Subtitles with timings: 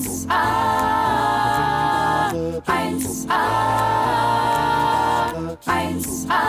[0.00, 0.32] 1a,
[2.32, 3.36] 1a,
[5.66, 6.40] 1a,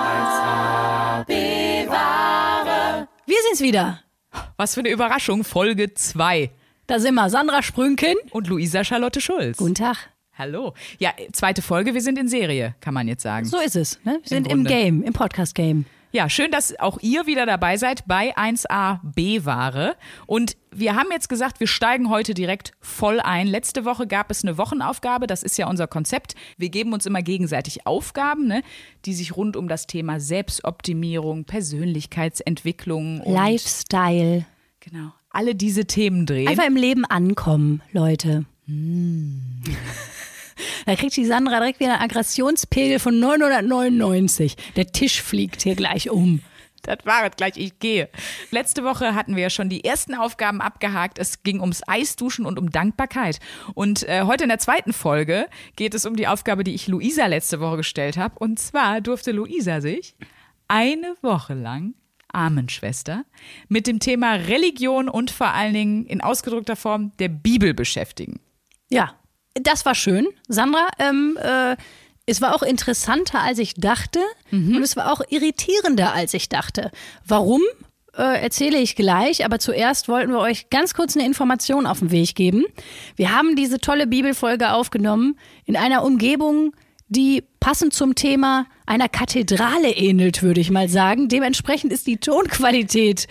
[0.00, 3.08] 1a, bewahre.
[3.26, 4.00] Wir sind's wieder.
[4.56, 6.50] Was für eine Überraschung, Folge 2.
[6.86, 7.28] Da sind wir.
[7.28, 8.14] Sandra Sprünken.
[8.30, 9.58] Und Luisa Charlotte Schulz.
[9.58, 10.08] Guten Tag.
[10.38, 10.72] Hallo.
[10.98, 13.44] Ja, zweite Folge, wir sind in Serie, kann man jetzt sagen.
[13.44, 14.00] So ist es.
[14.04, 14.20] Ne?
[14.22, 14.70] Wir sind im Grunde.
[14.70, 15.84] Game, im Podcast-Game.
[16.12, 19.94] Ja, schön, dass auch ihr wieder dabei seid bei 1a B-Ware.
[20.26, 23.46] Und wir haben jetzt gesagt, wir steigen heute direkt voll ein.
[23.46, 26.34] Letzte Woche gab es eine Wochenaufgabe, das ist ja unser Konzept.
[26.56, 28.62] Wir geben uns immer gegenseitig Aufgaben, ne,
[29.04, 34.46] die sich rund um das Thema Selbstoptimierung, Persönlichkeitsentwicklung und Lifestyle.
[34.80, 36.48] genau, alle diese Themen drehen.
[36.48, 38.46] Einfach im Leben ankommen, Leute.
[40.86, 44.56] Da kriegt die Sandra direkt wieder einen Aggressionspegel von 999.
[44.76, 46.40] Der Tisch fliegt hier gleich um.
[46.82, 48.08] Das war es gleich, ich gehe.
[48.50, 51.18] Letzte Woche hatten wir ja schon die ersten Aufgaben abgehakt.
[51.18, 53.38] Es ging ums Eisduschen und um Dankbarkeit.
[53.74, 57.26] Und äh, heute in der zweiten Folge geht es um die Aufgabe, die ich Luisa
[57.26, 58.38] letzte Woche gestellt habe.
[58.38, 60.16] Und zwar durfte Luisa sich
[60.68, 61.94] eine Woche lang
[62.32, 63.24] Armenschwester
[63.68, 68.40] mit dem Thema Religion und vor allen Dingen in ausgedrückter Form der Bibel beschäftigen.
[68.88, 69.14] Ja,
[69.62, 70.26] das war schön.
[70.48, 71.76] Sandra, ähm, äh,
[72.26, 74.20] es war auch interessanter, als ich dachte.
[74.76, 76.90] Und es war auch irritierender, als ich dachte.
[77.26, 77.62] Warum?
[78.16, 82.10] Äh, erzähle ich gleich, aber zuerst wollten wir euch ganz kurz eine Information auf den
[82.10, 82.64] Weg geben.
[83.16, 86.74] Wir haben diese tolle Bibelfolge aufgenommen in einer Umgebung,
[87.08, 91.28] die passend zum Thema einer Kathedrale ähnelt, würde ich mal sagen.
[91.28, 93.26] Dementsprechend ist die Tonqualität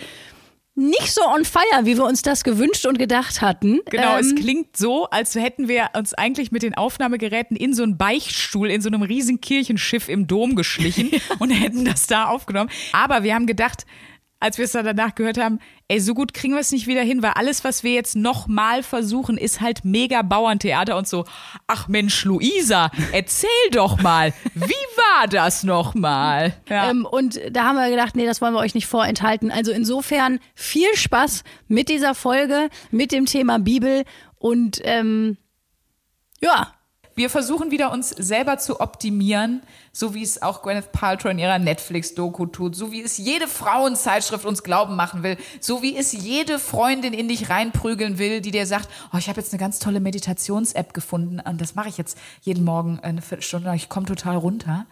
[0.80, 3.82] nicht so on fire, wie wir uns das gewünscht und gedacht hatten.
[3.90, 7.84] Genau, Ähm, es klingt so, als hätten wir uns eigentlich mit den Aufnahmegeräten in so
[7.84, 12.70] einen Beichtstuhl, in so einem riesen Kirchenschiff im Dom geschlichen und hätten das da aufgenommen.
[12.94, 13.86] Aber wir haben gedacht,
[14.40, 17.02] als wir es dann danach gehört haben, ey, so gut kriegen wir es nicht wieder
[17.02, 21.26] hin, weil alles, was wir jetzt nochmal versuchen, ist halt mega Bauerntheater und so.
[21.68, 26.54] Ach Mensch, Luisa, erzähl doch mal, wie war das nochmal?
[26.70, 26.90] Ja.
[26.90, 29.52] Ähm, und da haben wir gedacht, nee, das wollen wir euch nicht vorenthalten.
[29.52, 34.04] Also insofern viel Spaß mit dieser Folge, mit dem Thema Bibel
[34.38, 35.38] und ähm,
[36.42, 36.74] ja,
[37.20, 41.60] Wir versuchen wieder uns selber zu optimieren, so wie es auch Gwyneth Paltrow in ihrer
[41.60, 46.60] Netflix-Doku tut, so wie es jede Frauenzeitschrift uns glauben machen will, so wie es jede
[46.60, 50.00] Freundin in dich reinprügeln will, die dir sagt, oh, ich habe jetzt eine ganz tolle
[50.00, 54.86] Meditations-App gefunden und das mache ich jetzt jeden Morgen eine Viertelstunde, ich komme total runter.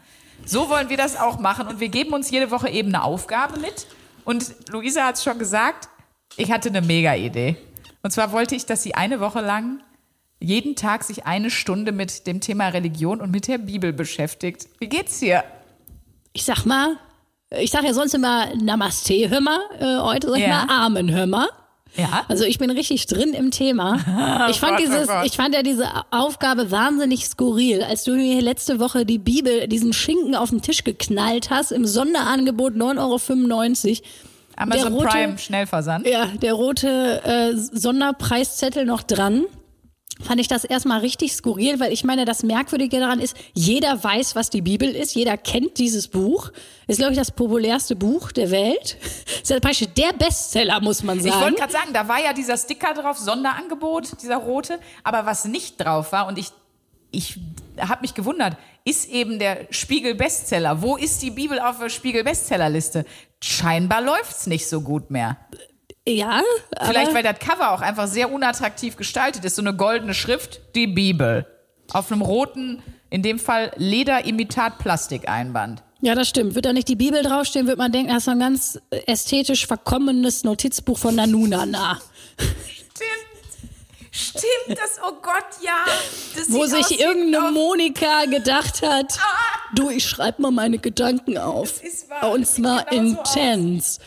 [0.46, 3.58] So wollen wir das auch machen und wir geben uns jede Woche eben eine Aufgabe
[3.58, 3.88] mit.
[4.26, 5.88] Und Luisa hat es schon gesagt,
[6.36, 7.56] ich hatte eine Mega-Idee.
[8.04, 9.80] Und zwar wollte ich, dass sie eine Woche lang
[10.40, 14.68] jeden Tag sich eine Stunde mit dem Thema Religion und mit der Bibel beschäftigt.
[14.80, 15.44] Wie geht's dir?
[16.34, 16.98] ich sag mal,
[17.60, 20.66] ich sag ja sonst immer Namaste, hör mal, äh, heute sag ich Ja.
[20.66, 21.48] mal Amen, hör mal.
[21.96, 22.26] Ja.
[22.28, 23.96] Also ich bin richtig drin im Thema.
[24.52, 27.82] Ich fand, Gott, oh dieses, ich fand ja diese Aufgabe wahnsinnig skurril.
[27.82, 31.86] Als du mir letzte Woche die Bibel, diesen Schinken auf den Tisch geknallt hast, im
[31.88, 34.08] Sonderangebot 9,95 Euro.
[34.58, 36.06] Amazon rote- Prime Schnellversand.
[36.08, 39.46] Ja, der rote äh, Sonderpreiszettel noch dran.
[40.24, 44.36] Fand ich das erstmal richtig skurril, weil ich meine, das Merkwürdige daran ist, jeder weiß,
[44.36, 46.52] was die Bibel ist, jeder kennt dieses Buch.
[46.88, 48.98] Ist, glaube ich, das populärste Buch der Welt.
[49.42, 51.42] Ist ja praktisch der Bestseller, muss man Ich sagen.
[51.42, 54.80] wollte gerade sagen, da war ja dieser Sticker drauf, Sonderangebot, dieser rote.
[55.04, 56.48] Aber was nicht drauf war, und ich,
[57.12, 57.40] ich
[57.80, 60.82] habe mich gewundert, ist eben der Spiegel Bestseller.
[60.82, 63.06] Wo ist die Bibel auf der Spiegel Bestsellerliste?
[63.44, 65.38] Scheinbar läuft's nicht so gut mehr.
[66.08, 66.42] Ja,
[66.86, 69.56] Vielleicht, weil das Cover auch einfach sehr unattraktiv gestaltet ist.
[69.58, 71.46] So eine goldene Schrift, die Bibel.
[71.92, 75.84] Auf einem roten, in dem Fall Leder-Imitat-Plastikeinband.
[76.02, 76.56] ja, das stimmt.
[76.56, 80.44] Wird da nicht die Bibel draufstehen, wird man denken, das ist ein ganz ästhetisch verkommenes
[80.44, 82.00] Notizbuch von Nanunana.
[82.38, 82.52] Stimmt.
[84.12, 85.86] Stimmt, das, oh Gott, ja.
[86.36, 89.20] Das Wo sich irgendeine Monika gedacht hat,
[89.76, 91.82] du, ich schreib mal meine Gedanken auf.
[92.32, 94.00] Und zwar genau so intens.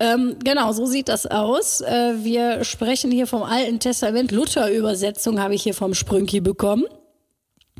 [0.00, 1.80] Ähm, genau, so sieht das aus.
[1.80, 4.30] Äh, wir sprechen hier vom Alten Testament.
[4.30, 6.84] Luther-Übersetzung habe ich hier vom Sprünki bekommen.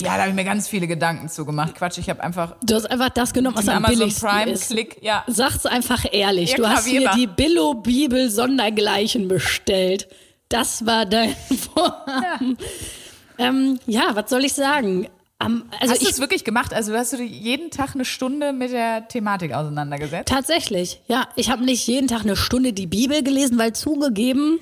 [0.01, 1.75] Ja, da habe ich mir ganz viele Gedanken zu gemacht.
[1.75, 4.71] Quatsch, ich habe einfach Du hast einfach das genommen, was am Amazon billigsten Prime ist.
[4.71, 5.25] Klick, ja.
[5.27, 6.53] Sag's einfach ehrlich.
[6.53, 7.15] Ja, du hast immer.
[7.15, 10.09] die Billo-Bibel Sondergleichen bestellt.
[10.49, 11.35] Das war dein
[11.75, 12.57] Vorhaben.
[13.39, 15.09] Ja, ähm, ja was soll ich sagen?
[15.41, 16.75] Am, also Hast du es wirklich gemacht?
[16.75, 20.29] Also hast du jeden Tag eine Stunde mit der Thematik auseinandergesetzt?
[20.29, 21.29] Tatsächlich, ja.
[21.37, 24.59] Ich habe nicht jeden Tag eine Stunde die Bibel gelesen, weil zugegeben,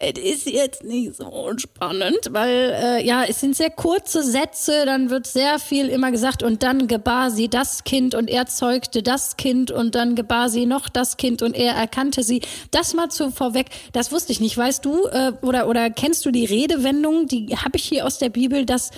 [0.00, 5.10] es ist jetzt nicht so spannend, weil äh, ja, es sind sehr kurze Sätze, dann
[5.10, 9.36] wird sehr viel immer gesagt und dann gebar sie das Kind und er zeugte das
[9.36, 12.42] Kind und dann gebar sie noch das Kind und er erkannte sie.
[12.70, 14.56] Das mal zu vorweg, das wusste ich nicht.
[14.56, 18.28] Weißt du äh, oder oder kennst du die Redewendung, die habe ich hier aus der
[18.28, 18.90] Bibel, dass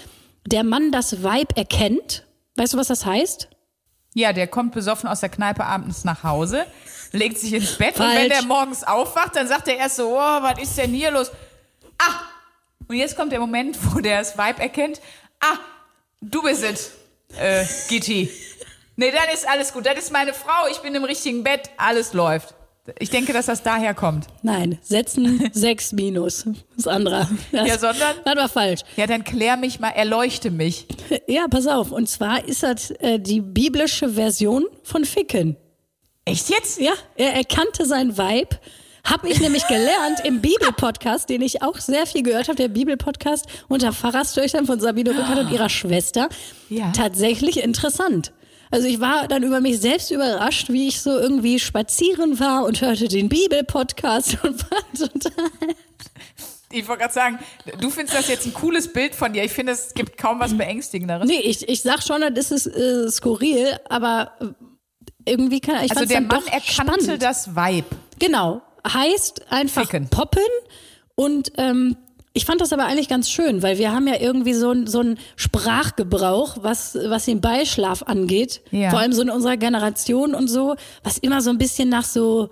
[0.53, 2.25] der Mann das Weib erkennt?
[2.57, 3.49] Weißt du, was das heißt?
[4.15, 6.67] Ja, der kommt besoffen aus der Kneipe abends nach Hause,
[7.13, 8.19] legt sich ins Bett und Falsch.
[8.19, 11.31] wenn der morgens aufwacht, dann sagt er erst so, oh, was ist denn hier los?
[11.99, 12.23] Ah!
[12.89, 15.01] Und jetzt kommt der Moment, wo der das Weib erkennt.
[15.39, 15.59] Ah,
[16.21, 16.91] du bist es,
[17.39, 18.29] äh, Gitti.
[18.97, 19.87] Nee, dann ist alles gut.
[19.87, 22.55] Das ist meine Frau, ich bin im richtigen Bett, alles läuft.
[22.99, 24.27] Ich denke, dass das daher kommt.
[24.43, 26.45] Nein, setzen sechs minus.
[26.77, 27.29] Das andere.
[27.53, 28.17] Das, Ja, sondern?
[28.25, 28.81] Das war falsch.
[28.97, 30.87] Ja, dann klär mich mal, erleuchte mich.
[31.27, 31.93] Ja, pass auf.
[31.93, 35.57] Und zwar ist das äh, die biblische Version von Ficken.
[36.25, 36.81] Echt jetzt?
[36.81, 38.59] Ja, er erkannte sein Weib.
[39.05, 43.47] Hab ich nämlich gelernt im Bibelpodcast, den ich auch sehr viel gehört habe, der Bibelpodcast
[43.69, 46.29] unter Pfarrerstöchtern von Sabine Rückert und ihrer Schwester.
[46.69, 46.93] Ja.
[46.93, 48.33] Tatsächlich interessant.
[48.71, 52.81] Also ich war dann über mich selbst überrascht, wie ich so irgendwie spazieren war und
[52.81, 55.75] hörte den Bibelpodcast und war total
[56.73, 57.39] Ich wollte gerade sagen,
[57.81, 59.43] du findest das jetzt ein cooles Bild von dir.
[59.43, 61.27] Ich finde, es gibt kaum was Beängstigenderes.
[61.29, 64.47] Nee, ich, ich sag schon, das ist äh, skurril, aber äh,
[65.33, 67.23] irgendwie kann ich also der Mann erkannte spannend.
[67.23, 67.87] das Weib.
[68.21, 70.09] Genau, heißt einfach Ficken.
[70.09, 70.43] poppen
[71.17, 71.97] und ähm,
[72.41, 75.01] ich fand das aber eigentlich ganz schön, weil wir haben ja irgendwie so ein so
[75.01, 78.89] ein Sprachgebrauch, was was den Beischlaf angeht, Ja.
[78.91, 82.49] vor allem so in unserer Generation und so, was immer so ein bisschen nach so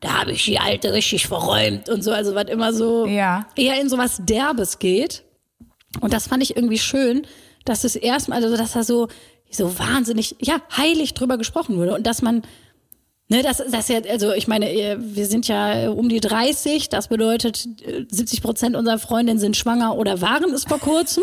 [0.00, 3.46] da habe ich die alte richtig verräumt und so, also was immer so Ja.
[3.56, 5.24] eher in so was Derbes geht.
[6.00, 7.26] Und das fand ich irgendwie schön,
[7.64, 9.08] dass es erstmal, also dass da so,
[9.50, 11.94] so wahnsinnig, ja, heilig drüber gesprochen wurde.
[11.94, 12.42] Und dass man,
[13.30, 16.90] ne, das, das ja, also ich meine, äh, wir sind ja äh, um die 30,
[16.90, 21.22] das bedeutet, äh, 70 Prozent unserer Freundinnen sind schwanger oder waren es vor kurzem.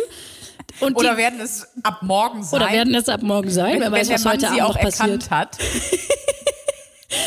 [0.79, 2.61] Und Oder die, werden es ab morgen sein?
[2.61, 3.75] oder werden es ab morgen sein.
[3.75, 5.09] wenn, Wer weiß, was Mann heute sie Abend auch noch passiert.
[5.09, 5.57] erkannt hat.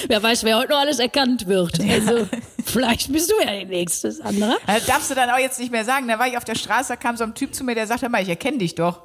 [0.08, 1.80] Wer weiß, wer heute noch alles erkannt wird.
[1.80, 2.28] Also,
[2.66, 4.56] vielleicht bist du ja die nächste, Sandra.
[4.66, 6.06] Das darfst du dann auch jetzt nicht mehr sagen.
[6.06, 8.08] Da war ich auf der Straße, da kam so ein Typ zu mir, der sagte
[8.10, 9.04] mal, ich erkenne dich doch.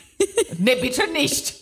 [0.58, 1.54] nee, bitte nicht.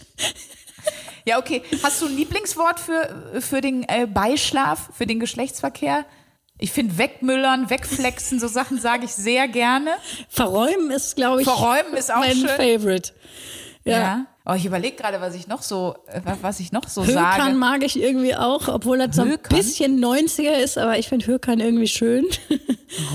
[1.24, 1.62] Ja, okay.
[1.82, 6.04] Hast du ein Lieblingswort für, für den äh, Beischlaf, für den Geschlechtsverkehr?
[6.58, 9.90] Ich finde wegmüllern, wegflexen, so Sachen sage ich sehr gerne.
[10.28, 12.48] Verräumen ist, glaube ich, Verräumen ist auch mein schön.
[12.48, 13.12] Favorite.
[13.84, 13.98] Ja.
[13.98, 14.26] Ja.
[14.44, 17.54] Oh, ich überlege gerade, was ich noch so, äh, was ich noch so Hökern sage.
[17.54, 21.60] mag ich irgendwie auch, obwohl das so ein bisschen 90er ist, aber ich finde Hökern
[21.60, 22.26] irgendwie schön.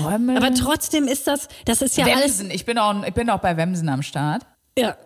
[0.04, 0.36] Räume.
[0.36, 2.38] aber trotzdem ist das, das ist ja alles.
[2.38, 2.50] Wemsen.
[2.50, 4.46] Ich bin, auch, ich bin auch bei Wemsen am Start.
[4.78, 4.96] Ja,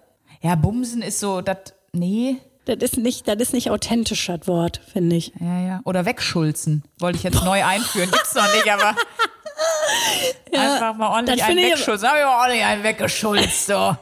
[0.40, 1.58] Ja, Bumsen ist so, das,
[1.92, 2.36] nee.
[2.64, 5.32] Das ist nicht, das ist nicht authentisch, das Wort, finde ich.
[5.40, 5.80] Ja, ja.
[5.84, 6.84] Oder wegschulzen.
[6.98, 8.10] Wollte ich jetzt neu einführen.
[8.10, 8.94] Gibt's noch nicht, aber
[10.52, 12.08] einfach mal ordentlich einen wegschulzen.
[12.08, 13.96] Hab ich mal ordentlich einen weggeschulzt, so.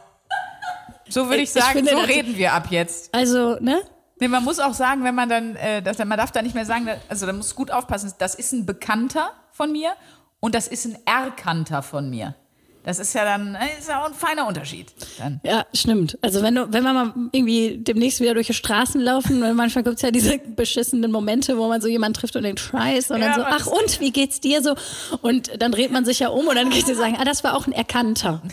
[1.08, 3.12] So würde ich Ich sagen, finde, so reden wir ab jetzt.
[3.14, 3.82] Also, ne?
[4.20, 6.66] Nee, man muss auch sagen, wenn man dann, äh, das, man darf da nicht mehr
[6.66, 9.94] sagen, also da muss gut aufpassen, das ist ein Bekannter von mir
[10.40, 12.34] und das ist ein Erkannter von mir.
[12.82, 14.90] Das ist ja dann, äh, ist ja auch ein feiner Unterschied.
[15.18, 15.38] Dann.
[15.44, 16.16] Ja, stimmt.
[16.22, 19.84] Also wenn du, wenn wir mal irgendwie demnächst wieder durch die Straßen laufen, weil manchmal
[19.84, 23.34] gibt's ja diese beschissenen Momente, wo man so jemanden trifft und denkt, Scheiß, und Ja,
[23.36, 24.74] dann so, ach und, wie geht's dir so?
[25.20, 27.54] Und dann dreht man sich ja um und dann geht sie sagen, ah, das war
[27.54, 28.40] auch ein Erkannter.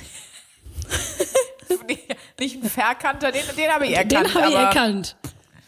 [2.39, 4.11] Nicht ein Verkannter, den, den habe ich erkannt.
[4.11, 5.15] Den habe ich erkannt.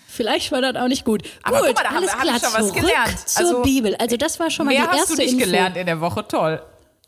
[0.08, 1.24] Vielleicht war das auch nicht gut.
[1.44, 3.30] Aber gut, guck mal, da haben alles wir- hab klar, ich schon was gelernt.
[3.30, 3.96] zur Also, Bibel.
[3.96, 5.46] Also das war schon mal Mehr die hast erste du nicht Info.
[5.46, 6.62] gelernt in der Woche, toll.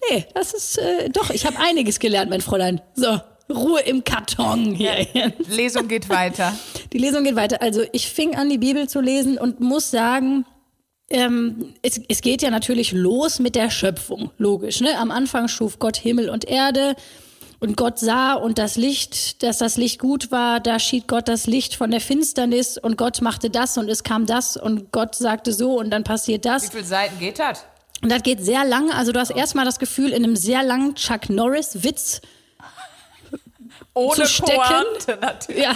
[0.10, 2.82] Nee, das ist, äh, doch, ich habe einiges gelernt, mein Fräulein.
[2.96, 5.06] So, Ruhe im Karton hier.
[5.50, 6.54] Lesung geht weiter.
[6.94, 7.62] Die Lesung geht weiter.
[7.62, 10.46] Also ich fing an, die Bibel zu lesen und muss sagen,
[11.10, 14.82] ähm, es, es geht ja natürlich los mit der Schöpfung, logisch.
[14.82, 14.98] Ne?
[14.98, 16.96] Am Anfang schuf Gott Himmel und Erde
[17.60, 21.48] und Gott sah und das Licht, dass das Licht gut war, da schied Gott das
[21.48, 25.54] Licht von der Finsternis und Gott machte das und es kam das und Gott sagte
[25.54, 26.70] so und dann passiert Wie das.
[26.70, 27.66] viele Seiten geht das?
[28.02, 28.92] Und das geht sehr lang.
[28.92, 32.22] Also du hast erstmal das Gefühl, in einem sehr langen Chuck Norris-Witz
[33.94, 34.58] Ohne Zu stecken?
[34.58, 35.62] Pointe natürlich.
[35.62, 35.76] ja,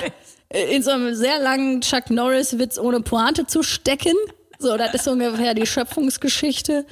[0.49, 4.13] in so einem sehr langen Chuck Norris-Witz ohne Pointe zu stecken.
[4.57, 6.85] So, das ist ungefähr die Schöpfungsgeschichte.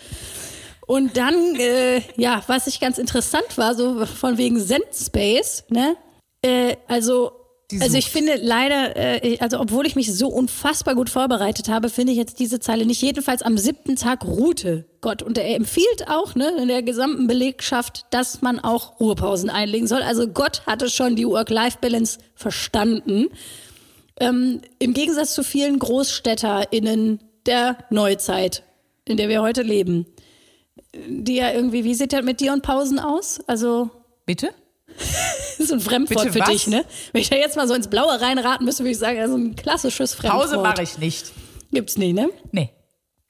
[0.86, 5.96] Und dann, äh, ja, was ich ganz interessant war, so von wegen Zen-Space, ne?
[6.42, 7.32] Äh, also,
[7.74, 8.14] Die also ich sucht.
[8.14, 12.40] finde leider, äh, also obwohl ich mich so unfassbar gut vorbereitet habe, finde ich jetzt
[12.40, 13.02] diese Zeile nicht.
[13.02, 15.22] Jedenfalls am siebten Tag ruhte Gott.
[15.24, 20.04] Und er empfiehlt auch, ne, in der gesamten Belegschaft, dass man auch Ruhepausen einlegen soll.
[20.04, 23.28] Also Gott hatte schon die Work-Life-Balance verstanden.
[24.20, 28.64] Ähm, Im Gegensatz zu vielen GroßstädterInnen der Neuzeit,
[29.06, 30.06] in der wir heute leben.
[30.94, 33.40] die ja irgendwie, wie sieht das mit dir und Pausen aus?
[33.48, 33.90] Also,
[34.26, 34.50] Bitte?
[35.58, 36.50] das ist ein Fremdwort Bitte für was?
[36.50, 36.86] dich, ne?
[37.12, 39.56] Wenn ich da jetzt mal so ins Blaue reinraten müsste, würde ich sagen, also ein
[39.56, 40.44] klassisches Fremdwort.
[40.44, 41.32] Pause mache ich nicht.
[41.72, 42.30] Gibt's nicht, ne?
[42.52, 42.70] Nee.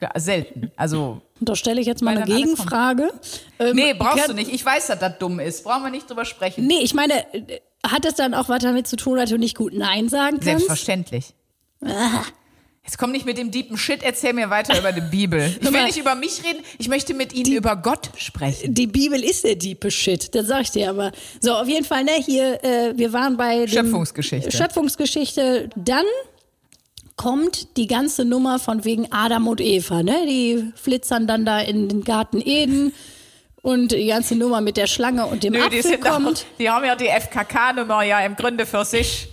[0.01, 0.71] Ja, selten.
[0.75, 3.09] Also, Und da stelle ich jetzt mal eine Gegenfrage.
[3.57, 4.51] Ähm, nee, brauchst du nicht.
[4.51, 5.63] Ich weiß, dass das dumm ist.
[5.63, 6.67] Brauchen wir nicht drüber sprechen.
[6.67, 9.55] Nee, ich meine, äh, hat das dann auch was damit zu tun, dass du nicht
[9.55, 10.45] gut Nein sagen kannst?
[10.45, 11.33] Selbstverständlich.
[12.85, 15.55] Jetzt komm nicht mit dem deepen Shit, erzähl mir weiter über die Bibel.
[15.61, 18.73] Ich will nicht über mich reden, ich möchte mit Ihnen über Gott sprechen.
[18.73, 21.13] Die Bibel ist der diepe Shit, das sag ich dir aber.
[21.39, 24.51] So, auf jeden Fall, ne, hier, äh, wir waren bei Schöpfungsgeschichte.
[24.51, 25.69] Schöpfungsgeschichte.
[25.77, 26.03] Dann
[27.15, 30.25] kommt die ganze Nummer von wegen Adam und Eva, ne?
[30.27, 32.91] Die flitzern dann da in den Garten Eden
[33.61, 36.45] und die ganze Nummer mit der Schlange und dem Nö, die, Apfel sind doch, kommt.
[36.59, 39.29] die haben ja die FKK-Nummer ja im Grunde für sich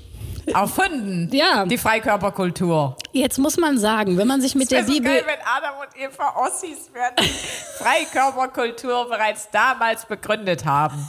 [0.55, 1.29] erfunden.
[1.33, 1.65] Ja.
[1.65, 2.97] Die Freikörperkultur.
[3.13, 6.01] Jetzt muss man sagen, wenn man sich mit der so Bibel geil, wenn Adam und
[6.01, 7.25] Eva Ossis werden, die
[7.83, 11.09] Freikörperkultur bereits damals begründet haben.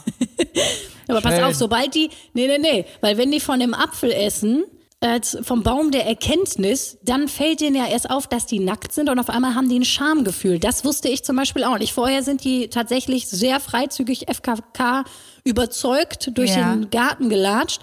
[1.08, 1.44] Aber pass Schön.
[1.44, 2.10] auf, sobald die.
[2.34, 2.86] Nee, nee, nee.
[3.02, 4.64] Weil wenn die von dem Apfel essen,
[5.42, 9.18] vom Baum der Erkenntnis, dann fällt denen ja erst auf, dass die nackt sind und
[9.18, 10.60] auf einmal haben die ein Schamgefühl.
[10.60, 11.92] Das wusste ich zum Beispiel auch nicht.
[11.92, 15.04] Vorher sind die tatsächlich sehr freizügig FKK
[15.44, 16.76] überzeugt durch Ja.
[16.76, 17.82] den Garten gelatscht.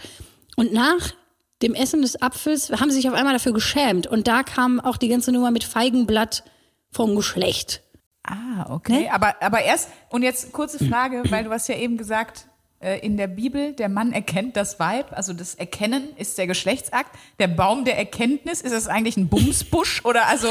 [0.55, 1.13] Und nach
[1.63, 4.07] dem Essen des Apfels haben sie sich auf einmal dafür geschämt.
[4.07, 6.45] Und da kam auch die ganze Nummer mit Feigenblatt
[6.91, 7.83] vom Geschlecht.
[8.23, 9.05] Ah, okay.
[9.05, 9.13] Ne?
[9.13, 12.47] Aber, aber erst, und jetzt kurze Frage, weil du hast ja eben gesagt,
[12.81, 17.17] äh, in der Bibel, der Mann erkennt das Weib, also das Erkennen ist der Geschlechtsakt.
[17.39, 20.05] Der Baum der Erkenntnis, ist das eigentlich ein Bumsbusch?
[20.05, 20.49] Oder also,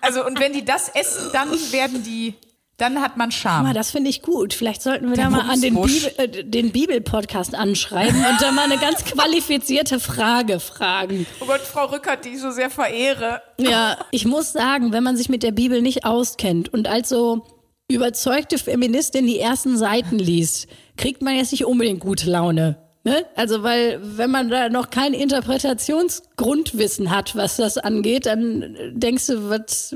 [0.00, 2.34] also, und wenn die das essen, dann werden die,
[2.78, 3.72] dann hat man Scham.
[3.74, 4.54] das finde ich gut.
[4.54, 5.74] Vielleicht sollten wir Der da mal an den.
[5.74, 11.26] Bibel, äh, den Bibel-Podcast anschreiben und da mal eine ganz qualifizierte Frage fragen.
[11.40, 13.42] Oh Gott, Frau Rückert, die ich so sehr verehre.
[13.58, 17.44] Ja, ich muss sagen, wenn man sich mit der Bibel nicht auskennt und als so
[17.90, 22.76] überzeugte Feministin die ersten Seiten liest, kriegt man jetzt nicht unbedingt gute Laune.
[23.08, 23.24] Ne?
[23.36, 29.48] Also, weil, wenn man da noch kein Interpretationsgrundwissen hat, was das angeht, dann denkst du,
[29.50, 29.92] was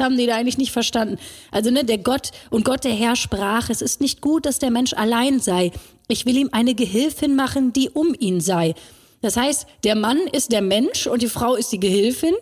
[0.00, 1.18] haben die da eigentlich nicht verstanden?
[1.50, 4.70] Also, ne, der Gott und Gott der Herr sprach, es ist nicht gut, dass der
[4.70, 5.72] Mensch allein sei.
[6.08, 8.74] Ich will ihm eine Gehilfin machen, die um ihn sei.
[9.20, 12.34] Das heißt, der Mann ist der Mensch und die Frau ist die Gehilfin.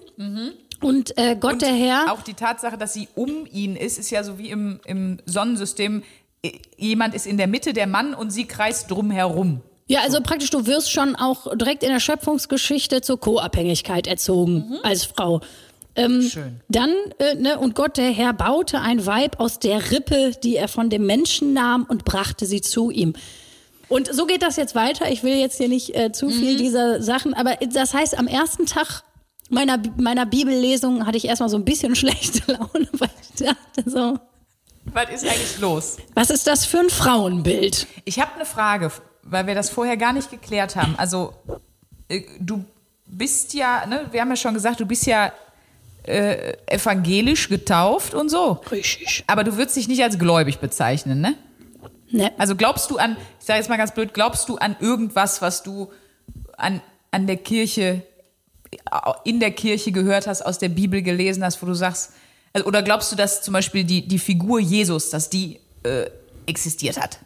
[0.83, 2.13] Und äh, Gott der Herr.
[2.13, 6.03] Auch die Tatsache, dass sie um ihn ist, ist ja so wie im, im Sonnensystem.
[6.45, 9.63] I- Jemand ist in der Mitte, der Mann, und sie kreist drum herum.
[9.89, 15.05] Ja, also praktisch, du wirst schon auch direkt in der Schöpfungsgeschichte zur Co-Abhängigkeit erzogen als
[15.05, 15.41] Frau.
[15.95, 16.61] Ähm, Schön.
[16.69, 20.69] Dann, äh, ne, und Gott, der Herr, baute ein Weib aus der Rippe, die er
[20.69, 23.15] von dem Menschen nahm und brachte sie zu ihm.
[23.89, 25.11] Und so geht das jetzt weiter.
[25.11, 28.67] Ich will jetzt hier nicht äh, zu viel dieser Sachen, aber das heißt, am ersten
[28.67, 29.05] Tag
[29.49, 34.19] meiner, meiner Bibellesung hatte ich erstmal so ein bisschen schlechte Laune, weil ich dachte so,
[34.93, 35.97] Was ist eigentlich los?
[36.15, 37.87] was ist das für ein Frauenbild?
[38.05, 38.91] Ich habe eine Frage,
[39.29, 40.95] weil wir das vorher gar nicht geklärt haben.
[40.97, 41.33] Also,
[42.09, 42.65] äh, du
[43.07, 45.33] bist ja, ne, wir haben ja schon gesagt, du bist ja
[46.05, 48.53] äh, evangelisch getauft und so.
[48.71, 49.25] Richtig.
[49.27, 51.35] Aber du würdest dich nicht als gläubig bezeichnen, ne?
[52.11, 52.33] Ne?
[52.39, 55.63] Also glaubst du an, ich sage jetzt mal ganz blöd, glaubst du an irgendwas, was
[55.63, 55.91] du
[56.57, 56.81] an,
[57.11, 58.03] an der Kirche,
[59.25, 62.13] in der Kirche gehört hast, aus der Bibel gelesen hast, wo du sagst,
[62.53, 66.07] also, oder glaubst du, dass zum Beispiel die, die Figur Jesus, dass die äh,
[66.47, 67.19] existiert hat?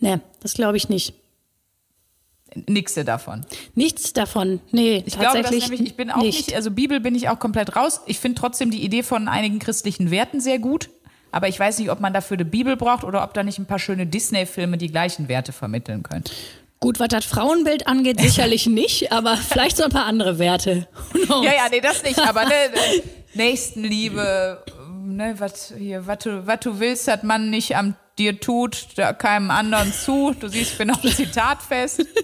[0.00, 1.14] Ne, das glaube ich nicht.
[2.66, 3.46] Nix davon.
[3.74, 4.60] Nichts davon.
[4.72, 6.52] Nee, Ich glaube, dass nämlich, ich bin auch nicht.
[6.54, 8.00] also Bibel bin ich auch komplett raus.
[8.06, 10.90] Ich finde trotzdem die Idee von einigen christlichen Werten sehr gut.
[11.32, 13.66] Aber ich weiß nicht, ob man dafür eine Bibel braucht oder ob da nicht ein
[13.66, 16.24] paar schöne Disney-Filme die gleichen Werte vermitteln können.
[16.80, 20.88] Gut, was das Frauenbild angeht, sicherlich nicht, aber vielleicht so ein paar andere Werte.
[21.28, 22.54] Ja, ja, nee, das nicht, aber ne,
[23.34, 24.64] Nächstenliebe,
[25.04, 28.86] ne, was hier, was du, was du willst, hat man nicht am dir tut,
[29.18, 30.34] keinem anderen zu.
[30.38, 32.06] Du siehst, ich bin auch zitatfest.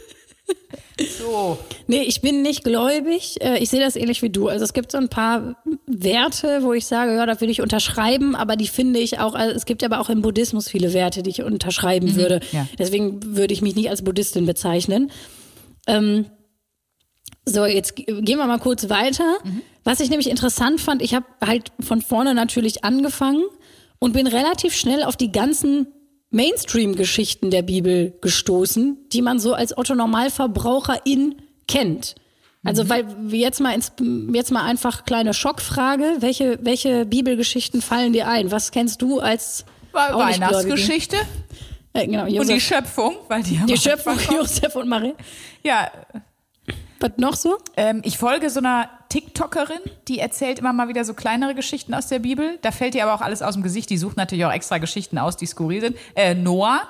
[1.18, 1.58] So.
[1.88, 3.36] Nee, ich bin nicht gläubig.
[3.42, 4.48] Äh, Ich sehe das ähnlich wie du.
[4.48, 8.34] Also es gibt so ein paar Werte, wo ich sage, ja, da würde ich unterschreiben,
[8.34, 11.28] aber die finde ich auch, also es gibt aber auch im Buddhismus viele Werte, die
[11.28, 12.40] ich unterschreiben würde.
[12.52, 12.66] ja.
[12.78, 15.10] Deswegen würde ich mich nicht als Buddhistin bezeichnen.
[15.86, 16.26] Ähm,
[17.44, 19.36] so, jetzt gehen wir mal kurz weiter.
[19.84, 23.42] Was ich nämlich interessant fand, ich habe halt von vorne natürlich angefangen
[23.98, 25.88] und bin relativ schnell auf die ganzen
[26.30, 31.36] Mainstream-Geschichten der Bibel gestoßen, die man so als Otto-Normalverbraucherin
[31.68, 32.14] kennt.
[32.64, 33.92] Also, weil wir jetzt mal ins,
[34.32, 36.16] jetzt mal einfach kleine Schockfrage.
[36.18, 38.50] Welche, welche Bibelgeschichten fallen dir ein?
[38.50, 39.64] Was kennst du als?
[39.92, 41.16] Weihnachtsgeschichte
[41.96, 44.18] Äh, genau, und die Josef, Schöpfung, weil die, am die Schöpfung.
[44.30, 45.14] Josef und Maria.
[45.62, 45.90] Ja,
[47.00, 47.58] Was noch so?
[47.76, 52.06] Ähm, ich folge so einer TikTokerin, die erzählt immer mal wieder so kleinere Geschichten aus
[52.08, 52.58] der Bibel.
[52.62, 53.90] Da fällt ihr aber auch alles aus dem Gesicht.
[53.90, 55.96] Die sucht natürlich auch extra Geschichten aus, die skurril sind.
[56.14, 56.80] Äh, Noah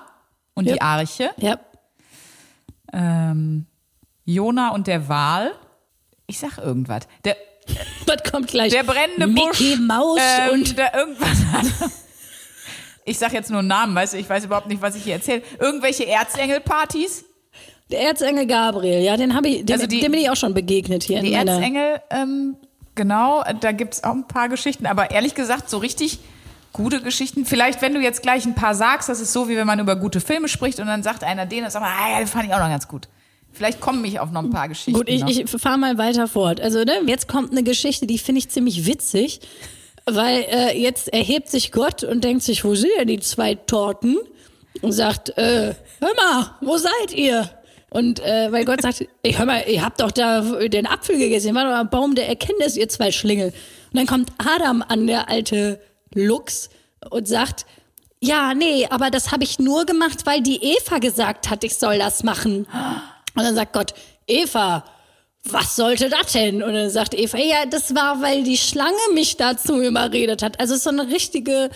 [0.55, 0.83] und die Yep.
[0.83, 1.31] Arche.
[1.39, 1.59] Ja.
[2.93, 3.67] Ähm,
[4.25, 5.53] Jona und der Wal.
[6.27, 7.03] Ich sag irgendwas.
[7.25, 7.37] Der,
[8.07, 8.73] Was kommt gleich?
[8.73, 9.61] der brennende Busch.
[9.61, 11.91] Mickey Maus ähm, und der irgendwas.
[13.05, 15.43] Ich sag jetzt nur Namen, weißt du, ich weiß überhaupt nicht, was ich hier erzähle.
[15.61, 17.25] Irgendwelche Erzengelpartys.
[17.91, 19.01] Der Erzengel Gabriel.
[19.03, 21.33] Ja, den habe ich, dem, Also die- dem bin ich auch schon begegnet hier Die.
[21.33, 22.57] Erzengel, ähm,
[22.95, 26.19] genau, da gibt's auch ein paar Geschichten, aber ehrlich gesagt, so richtig
[26.73, 27.45] gute Geschichten.
[27.47, 29.97] Vielleicht, wenn du jetzt gleich ein paar sagst, das ist so, wie wenn man über
[29.97, 32.53] gute Filme spricht und dann sagt einer den und sagt, ah ja, den fand ich
[32.55, 33.09] auch noch ganz gut.
[33.53, 34.93] Vielleicht kommen mich auf noch ein paar Geschichten.
[34.93, 35.31] Gut, ich, noch.
[35.31, 36.61] ich fahre mal weiter fort.
[36.61, 39.41] Also, ne, jetzt kommt eine Geschichte, die finde ich ziemlich witzig,
[40.05, 44.19] weil äh, jetzt erhebt sich Gott und denkt sich, wo sind denn die zwei Torten?
[44.83, 47.49] Und sagt, äh, hör mal, wo seid ihr?
[47.91, 51.49] Und äh, weil Gott sagt, ich hör mal, ihr habt doch da den Apfel gegessen,
[51.49, 53.49] ihr war doch am Baum der Erkenntnis, ihr zwei Schlingel.
[53.93, 55.81] Und dann kommt Adam an, der alte
[56.15, 56.69] Lux,
[57.11, 57.67] und sagt,
[58.21, 61.99] ja, nee, aber das habe ich nur gemacht, weil die Eva gesagt hat, ich soll
[61.99, 62.67] das machen.
[63.35, 63.95] Und dann sagt Gott,
[64.27, 64.85] Eva,
[65.45, 66.63] was sollte das denn?
[66.63, 70.59] Und dann sagt Eva, ja, das war, weil die Schlange mich dazu überredet hat.
[70.59, 71.71] Also es ist so eine richtige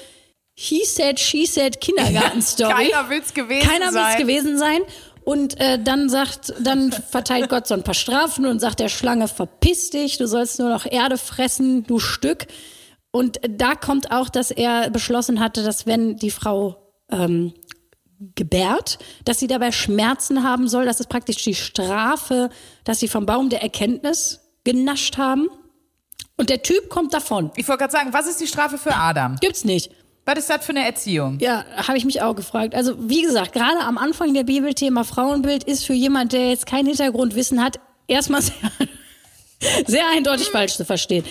[0.55, 2.90] He said, she said Kindergartenstory.
[2.90, 4.05] Keiner will's gewesen Keiner sein.
[4.05, 4.81] will's gewesen sein.
[5.31, 9.29] Und äh, dann sagt, dann verteilt Gott so ein paar Strafen und sagt der Schlange,
[9.29, 12.49] verpiss dich, du sollst nur noch Erde fressen, du Stück.
[13.13, 17.55] Und da kommt auch, dass er beschlossen hatte, dass wenn die Frau ähm,
[18.35, 20.85] gebärt, dass sie dabei Schmerzen haben soll.
[20.85, 22.51] Das ist praktisch die Strafe,
[22.83, 25.47] dass sie vom Baum der Erkenntnis genascht haben.
[26.39, 27.53] Und der Typ kommt davon.
[27.55, 29.37] ich wollte gerade sagen, was ist die Strafe für Adam?
[29.37, 29.93] Gibt's nicht.
[30.27, 31.39] Was ist das für eine Erziehung?
[31.41, 32.75] Ja, habe ich mich auch gefragt.
[32.75, 36.67] Also wie gesagt, gerade am Anfang der Bibel Thema Frauenbild ist für jemand, der jetzt
[36.67, 38.55] kein Hintergrundwissen hat, erstmal sehr,
[39.87, 41.25] sehr eindeutig falsch zu verstehen.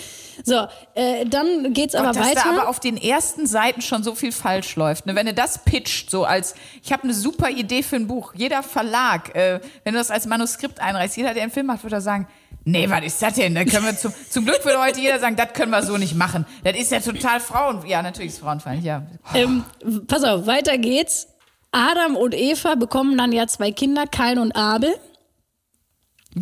[0.44, 2.42] So, äh, dann geht's aber Und dass weiter.
[2.44, 5.06] da aber auf den ersten Seiten schon so viel falsch läuft.
[5.06, 5.14] Ne?
[5.14, 8.34] Wenn du das pitcht, so als, ich habe eine super Idee für ein Buch.
[8.34, 11.96] Jeder Verlag, äh, wenn du das als Manuskript einreichst, jeder, der einen Film macht, würde
[11.96, 12.28] da sagen,
[12.64, 13.54] nee, was ist das denn?
[13.54, 16.14] Da können wir zum, zum Glück würde heute jeder sagen, das können wir so nicht
[16.14, 16.46] machen.
[16.64, 19.02] Das ist ja total Frauen, ja, natürlich ist es frauenfeindlich, ja.
[19.34, 19.64] ähm,
[20.06, 21.28] pass auf, weiter geht's.
[21.72, 24.92] Adam und Eva bekommen dann ja zwei Kinder, Kain und Abel.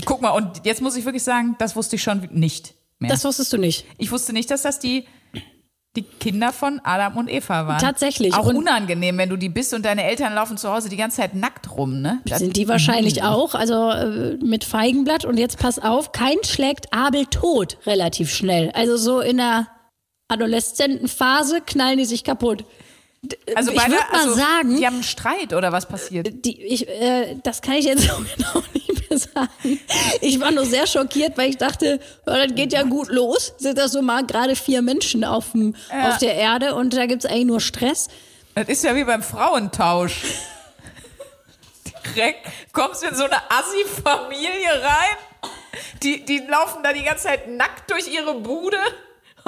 [0.07, 3.11] Guck mal, und jetzt muss ich wirklich sagen, das wusste ich schon nicht mehr.
[3.11, 3.85] Das wusstest du nicht.
[3.99, 5.07] ich wusste nicht, dass das die,
[5.97, 7.79] die Kinder von Adam und Eva waren.
[7.81, 8.35] Tatsächlich.
[8.35, 11.17] Auch Und- unangenehm, wenn du die bist und deine Eltern laufen zu Hause die ganze
[11.19, 12.21] Zeit nackt rum, ne?
[12.27, 15.25] Das- Sind die wahrscheinlich auch, also äh, mit Feigenblatt.
[15.25, 18.71] Und jetzt pass auf, Kain schlägt Abel tot relativ schnell.
[18.75, 19.69] Also so in der
[20.29, 22.65] adoleszenten Phase knallen die sich kaputt.
[23.55, 26.45] Also ich würde mal also, sagen, die haben einen Streit oder was passiert?
[26.45, 29.81] die, ich, äh, das kann ich jetzt so genau nicht mehr sagen.
[30.21, 33.55] Ich war nur sehr schockiert, weil ich dachte, ja, das geht ja gut los.
[33.59, 37.27] Sind das so mal gerade vier Menschen auf, dem, auf der Erde und da gibt's
[37.27, 38.09] eigentlich nur Stress.
[38.55, 40.23] Das ist ja wie beim Frauentausch.
[42.15, 45.17] Direkt kommst du in so eine Assi-Familie rein.
[46.03, 48.79] Die, die laufen da die ganze Zeit nackt durch ihre Bude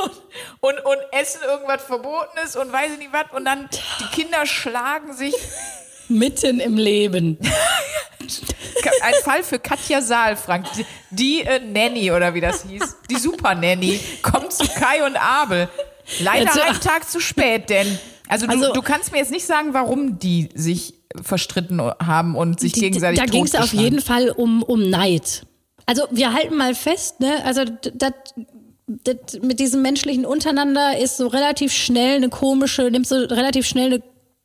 [0.60, 3.24] und, und, essen irgendwas Verbotenes und weiß ich nicht was.
[3.32, 3.68] Und dann
[4.00, 5.34] die Kinder schlagen sich.
[6.08, 7.38] Mitten im Leben.
[9.02, 10.66] Ein Fall für Katja Saal, Frank.
[10.76, 12.96] Die, die äh, Nanny oder wie das hieß.
[13.08, 14.00] Die Super Nanny.
[14.22, 15.68] Kommt zu Kai und Abel.
[16.20, 17.98] Leider Ja, einen Tag zu spät, denn.
[18.28, 22.60] Also du, Also- du kannst mir jetzt nicht sagen, warum die sich verstritten haben und
[22.60, 25.46] sich Die- gegenseitig Da ging es auf jeden Fall um, um Neid.
[25.86, 28.12] Also wir halten mal fest, ne, also das
[29.42, 34.02] mit diesem menschlichen Untereinander ist so relativ schnell eine komische, nimmt so relativ schnell eine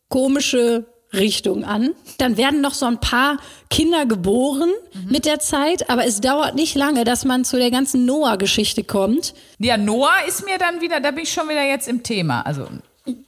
[0.10, 1.92] komische Richtung an.
[2.18, 3.38] Dann werden noch so ein paar
[3.70, 5.12] Kinder geboren Mhm.
[5.12, 9.34] mit der Zeit, aber es dauert nicht lange, dass man zu der ganzen Noah-Geschichte kommt.
[9.60, 12.42] Ja, Noah ist mir dann wieder, da bin ich schon wieder jetzt im Thema.
[12.42, 12.68] Also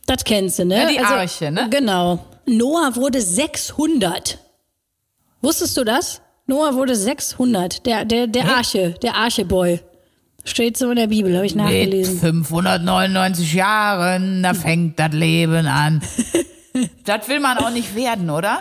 [0.05, 0.77] Das kennst du, ne?
[0.83, 1.67] Ja, die Arche, ne?
[1.69, 2.19] Genau.
[2.45, 4.37] Noah wurde 600.
[5.41, 6.21] Wusstest du das?
[6.45, 7.85] Noah wurde 600.
[7.85, 9.79] Der, der, der Arche, der Arche-Boy.
[10.47, 12.19] Steht so in der Bibel, habe ich mit nachgelesen.
[12.19, 16.01] 599 Jahren, da fängt das Leben an.
[17.05, 18.59] das will man auch nicht werden, oder?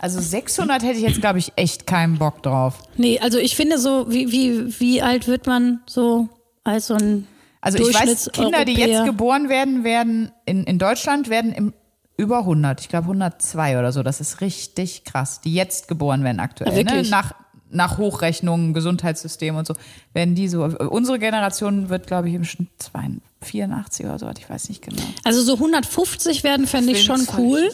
[0.00, 2.78] Also 600 hätte ich jetzt, glaube ich, echt keinen Bock drauf.
[2.96, 6.30] Nee, also ich finde so, wie, wie, wie alt wird man so
[6.64, 7.26] als so ein
[7.60, 11.74] Also ich weiß, Kinder, die jetzt geboren werden, werden in, in Deutschland werden im
[12.16, 12.80] über 100.
[12.80, 14.02] Ich glaube 102 oder so.
[14.02, 15.40] Das ist richtig krass.
[15.40, 16.86] Die jetzt geboren werden aktuell.
[16.86, 17.02] Ah, ne?
[17.08, 17.34] Nach,
[17.72, 19.74] nach Hochrechnungen, Gesundheitssystem und so.
[20.12, 20.64] Werden die so.
[20.64, 24.30] Unsere Generation wird, glaube ich, im Schnitt 82 84 oder so.
[24.38, 25.02] Ich weiß nicht genau.
[25.24, 27.70] Also so 150 werden fände ich schon cool.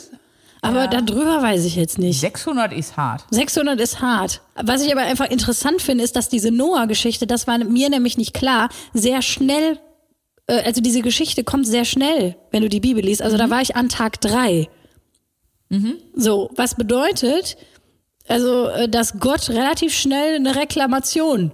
[0.60, 2.18] Aber darüber weiß ich jetzt nicht.
[2.18, 3.24] 600 ist hart.
[3.30, 4.40] 600 ist hart.
[4.56, 8.34] Was ich aber einfach interessant finde, ist, dass diese Noah-Geschichte, das war mir nämlich nicht
[8.34, 9.78] klar, sehr schnell,
[10.48, 13.22] äh, also diese Geschichte kommt sehr schnell, wenn du die Bibel liest.
[13.22, 14.68] Also da war ich an Tag drei.
[16.14, 17.58] So, was bedeutet,
[18.28, 21.52] also, äh, dass Gott relativ schnell eine Reklamation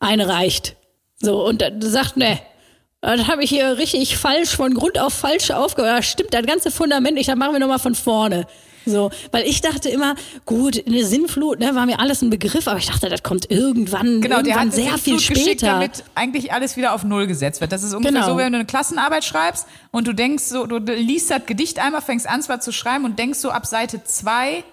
[0.00, 0.76] einreicht.
[1.20, 2.38] So, und dann sagt, ne,
[3.00, 6.04] das habe ich hier richtig falsch, von Grund auf falsch aufgehört.
[6.04, 8.46] Stimmt, das ganze Fundament nicht, dann machen wir nochmal von vorne.
[8.86, 10.14] So, weil ich dachte immer,
[10.46, 14.22] gut, eine Sinnflut, ne, war mir alles ein Begriff, aber ich dachte, das kommt irgendwann,
[14.22, 15.66] Genau, irgendwann sehr den viel Flut geschickt, später.
[15.74, 17.70] damit eigentlich alles wieder auf Null gesetzt wird.
[17.70, 18.32] Das ist ungefähr Genau.
[18.32, 22.00] so, wenn du eine Klassenarbeit schreibst und du denkst so, du liest das Gedicht einmal,
[22.00, 24.64] fängst an zwar zu schreiben und denkst so ab Seite zwei,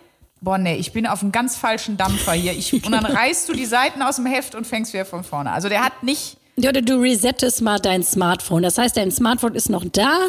[0.45, 2.53] boah nee, ich bin auf einem ganz falschen Dampfer hier.
[2.53, 5.51] Ich, und dann reißt du die Seiten aus dem Heft und fängst wieder von vorne.
[5.51, 8.63] Also der hat nicht, Ja, oder du resettest mal dein Smartphone.
[8.63, 10.19] Das heißt, dein Smartphone ist noch da,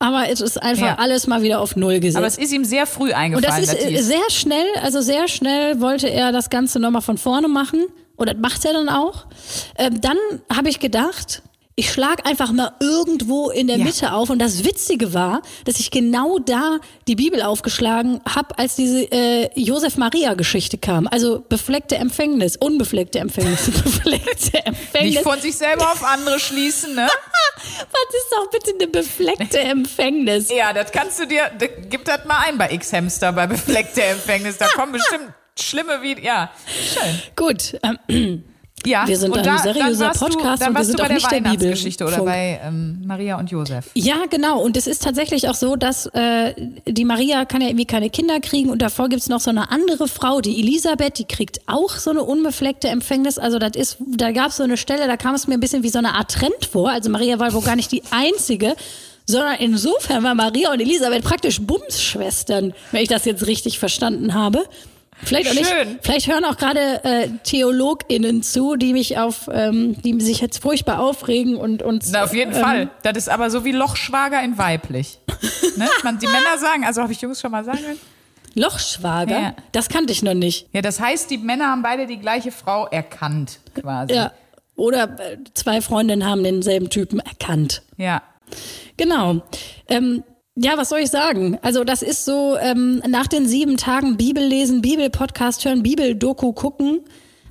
[0.00, 0.94] aber es ist einfach Ja.
[0.98, 2.16] alles mal wieder auf Null gesetzt.
[2.16, 3.66] aber es ist ihm sehr früh Und eingefallen.
[3.66, 7.46] das ist äh, sehr schnell, also sehr schnell wollte er das Ganze nochmal von vorne
[7.48, 7.84] machen.
[8.16, 9.26] Und das macht er dann auch.
[9.78, 10.16] Ähm, dann
[10.54, 11.42] habe ich gedacht,
[11.76, 13.84] ich schlag einfach mal irgendwo in der Ja.
[13.84, 14.28] Mitte auf.
[14.28, 16.78] Und das Witzige war, dass ich genau da
[17.08, 21.06] die Bibel aufgeschlagen habe, als diese äh, Josef-Maria-Geschichte kam.
[21.06, 25.14] Also befleckte Empfängnis, unbefleckte Empfängnis, befleckte Empfängnis.
[25.14, 27.08] nicht von sich selber auf andere schließen, ne?
[27.56, 30.50] Was ist doch bitte eine befleckte Empfängnis?
[30.50, 31.50] Ja, das kannst du dir,
[31.88, 34.58] gib das mal ein bei X-Hamster, bei befleckter Empfängnis.
[34.58, 36.24] Da kommen bestimmt schlimme Videos.
[36.26, 37.22] Ja, schön.
[37.36, 37.78] Gut,
[38.08, 38.44] ähm,
[38.86, 42.06] Ja, Wir sind ein da, seriöser Podcast du, und wir sind auch nicht der Weihnachtsgeschichte
[42.06, 43.90] oder bei ähm, Maria und Josef.
[43.94, 44.60] Ja, genau.
[44.60, 46.54] Und es ist tatsächlich auch so, dass äh,
[46.86, 50.08] die Maria kann ja irgendwie keine Kinder kriegen und davor gibt's noch so eine andere
[50.08, 53.38] Frau, die Elisabeth, die kriegt auch so eine unbefleckte Empfängnis.
[53.38, 55.90] Also das ist, da gab's so eine Stelle, da kam es mir ein bisschen wie
[55.90, 56.90] so eine Art Trend vor.
[56.90, 58.74] Also Maria war wohl gar nicht die einzige,
[59.26, 64.64] sondern insofern war Maria und Elisabeth praktisch Bumsschwestern, wenn ich das jetzt richtig verstanden habe.
[65.22, 65.98] Vielleicht, auch nicht, Schön.
[66.02, 71.00] vielleicht hören auch gerade äh, TheologInnen zu, die mich auf, ähm, die sich jetzt furchtbar
[71.00, 72.10] aufregen und uns.
[72.10, 72.90] Na, auf jeden ähm, Fall.
[73.02, 75.18] Das ist aber so wie Lochschwager in weiblich.
[75.76, 75.88] ne?
[76.02, 78.00] Man, die Männer sagen, also habe ich Jungs schon mal sagen können.
[78.54, 79.40] Lochschwager?
[79.40, 79.54] Ja.
[79.72, 80.68] Das kannte ich noch nicht.
[80.72, 84.14] Ja, das heißt, die Männer haben beide die gleiche Frau erkannt, quasi.
[84.14, 84.32] Ja.
[84.76, 87.82] Oder äh, zwei Freundinnen haben denselben Typen erkannt.
[87.96, 88.22] ja.
[88.96, 89.40] Genau.
[89.88, 90.24] Ähm,
[90.62, 91.58] ja, was soll ich sagen?
[91.62, 97.00] Also das ist so, ähm, nach den sieben Tagen Bibel lesen, Bibel-Podcast hören, Bibel-Doku gucken,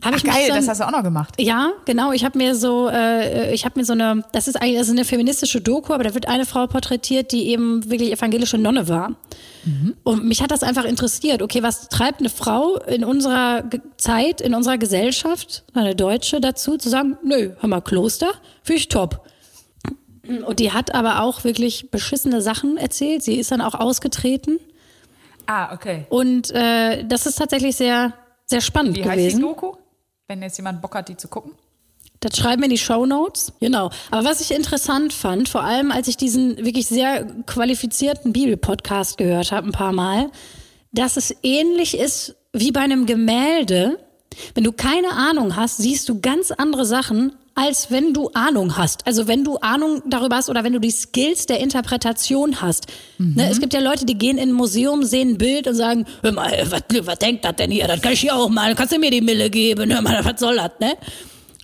[0.01, 1.33] habe ich mich Geil, dann, das hast du auch noch gemacht.
[1.39, 2.13] Ja, genau.
[2.13, 4.93] Ich habe mir so, äh, ich habe mir so eine, das ist eigentlich das ist
[4.93, 9.15] eine feministische Doku, aber da wird eine Frau porträtiert, die eben wirklich evangelische Nonne war.
[10.03, 11.41] Und mich hat das einfach interessiert.
[11.41, 16.77] Okay, was treibt eine Frau in unserer Ge- Zeit, in unserer Gesellschaft, eine Deutsche, dazu
[16.77, 18.29] zu sagen, nö, hör mal, Kloster,
[18.63, 19.21] finde ich top.
[20.29, 23.23] Und die hat aber auch wirklich beschissene Sachen erzählt.
[23.23, 24.59] Sie ist dann auch ausgetreten.
[25.45, 26.05] Ah, okay.
[26.09, 28.13] Und äh, das ist tatsächlich sehr,
[28.45, 29.37] sehr spannend Wie heißt gewesen.
[29.37, 29.73] die Doku?
[30.27, 31.53] Wenn jetzt jemand Bock hat, die zu gucken.
[32.19, 33.53] Das schreiben wir in die Show Notes.
[33.59, 33.89] Genau.
[34.11, 39.51] Aber was ich interessant fand, vor allem als ich diesen wirklich sehr qualifizierten Bibelpodcast gehört
[39.51, 40.29] habe, ein paar Mal,
[40.91, 43.99] dass es ähnlich ist wie bei einem Gemälde.
[44.53, 49.05] Wenn du keine Ahnung hast, siehst du ganz andere Sachen, als wenn du Ahnung hast.
[49.05, 52.85] Also wenn du Ahnung darüber hast oder wenn du die Skills der Interpretation hast.
[53.17, 56.05] Ne, es gibt ja Leute, die gehen in ein Museum, sehen ein Bild und sagen,
[56.21, 57.85] hör mal, was, was denkt das denn hier?
[57.87, 58.73] Das kann ich hier auch mal.
[58.75, 59.91] Kannst du mir die Mille geben?
[59.91, 60.93] Hör mal, was soll das, ne?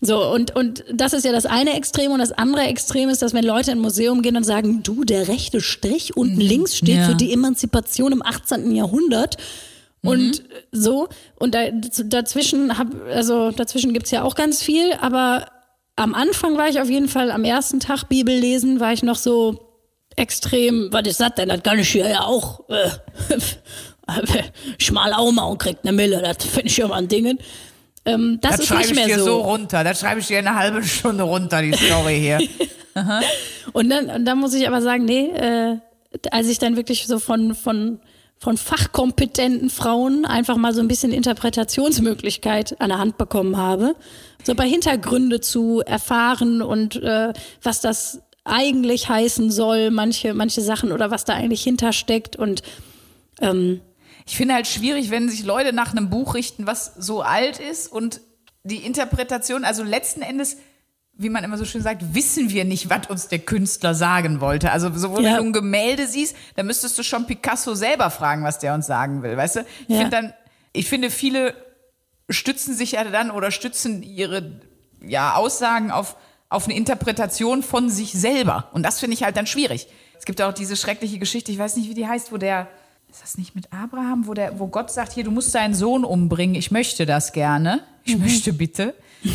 [0.02, 3.34] So, und, und das ist ja das eine Extrem und das andere Extrem ist, dass
[3.34, 6.98] wenn Leute in ein Museum gehen und sagen, du, der rechte Strich unten links steht
[6.98, 7.06] Ja.
[7.08, 8.76] für die Emanzipation im 18.
[8.76, 9.38] Jahrhundert.
[10.04, 11.08] Und so,
[11.40, 15.48] und da, dazwischen hab, also dazwischen gibt's ja auch ganz viel, aber
[15.96, 19.16] am Anfang war ich auf jeden Fall am ersten Tag Bibel lesen, war ich noch
[19.16, 19.60] so
[20.16, 21.50] extrem, was ist das denn?
[21.50, 22.68] Das kann ich hier ja auch.
[22.70, 22.90] Äh,
[24.78, 27.38] schmal Auma und kriegt eine Mille, das finde ich mal ein Ding.
[28.06, 29.26] Ähm, das, Das ist schreibe nicht ich mehr dir so.
[29.26, 29.42] so.
[29.42, 29.84] runter.
[29.84, 32.40] Das schreibe ich dir eine halbe Stunde runter, die Story hier.
[33.74, 35.80] Und dann, und dann muss ich aber sagen, nee, äh,
[36.32, 38.00] als ich dann wirklich so von, von,
[38.38, 43.96] von fachkompetenten Frauen einfach mal so ein bisschen Interpretationsmöglichkeit an der Hand bekommen habe,
[44.44, 50.62] so ein paar Hintergründe zu erfahren und äh, was das eigentlich heißen soll, manche, manche
[50.62, 52.62] Sachen oder was da eigentlich hintersteckt und
[53.42, 53.82] ähm,
[54.28, 57.92] Ich finde halt schwierig, wenn sich Leute nach einem Buch richten, was so alt ist
[57.92, 58.22] und
[58.64, 60.58] die Interpretation, also letzten Endes,
[61.18, 64.72] wie man immer so schön sagt, wissen wir nicht, was uns der Künstler sagen wollte.
[64.72, 65.32] Also sowohl Ja.
[65.32, 68.86] wenn du ein Gemälde siehst, dann müsstest du schon Picasso selber fragen, was der uns
[68.86, 69.60] sagen will, weißt du?
[69.88, 69.98] Ich Ja.
[70.02, 70.34] finde dann,
[70.74, 71.54] ich finde viele
[72.30, 74.60] stützen sich ja dann oder stützen ihre
[75.02, 76.18] ja, Aussagen auf,
[76.50, 78.70] auf eine Interpretation von sich selber.
[78.74, 79.88] Und das finde ich halt dann schwierig.
[80.18, 82.68] Es gibt auch diese schreckliche Geschichte, ich weiß nicht, wie die heißt, wo der
[83.10, 86.04] ist das nicht mit Abraham, wo, der, wo Gott sagt, hier, du musst deinen Sohn
[86.04, 88.94] umbringen, ich möchte das gerne, ich möchte bitte.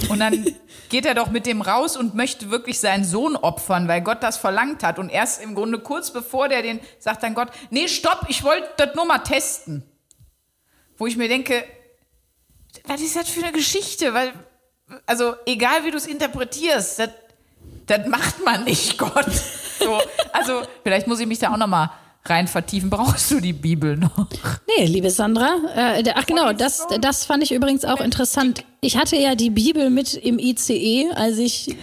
[0.08, 0.46] Und dann
[0.88, 4.36] geht er doch mit dem raus und möchte wirklich seinen Sohn opfern, weil Gott das
[4.36, 4.98] verlangt hat.
[4.98, 8.68] Und erst im Grunde kurz bevor der den, sagt dann Gott, nee, stopp, ich wollte
[8.76, 9.82] das nur mal testen.
[10.96, 11.64] Wo ich mir denke,
[12.84, 14.14] was ist das für eine Geschichte?
[14.14, 14.32] Weil,
[15.06, 17.10] also egal wie du es interpretierst, das,
[17.86, 19.30] das macht man nicht, Gott.
[19.80, 20.00] So,
[20.32, 21.90] also vielleicht muss ich mich da auch noch mal
[22.24, 22.90] rein vertiefen.
[22.90, 24.26] Brauchst du die Bibel noch?
[24.78, 25.56] Nee, liebe Sandra.
[25.74, 28.64] Äh, ach genau, das, das fand ich übrigens auch interessant.
[28.80, 31.74] Ich hatte ja die Bibel mit im ICE, als ich äh,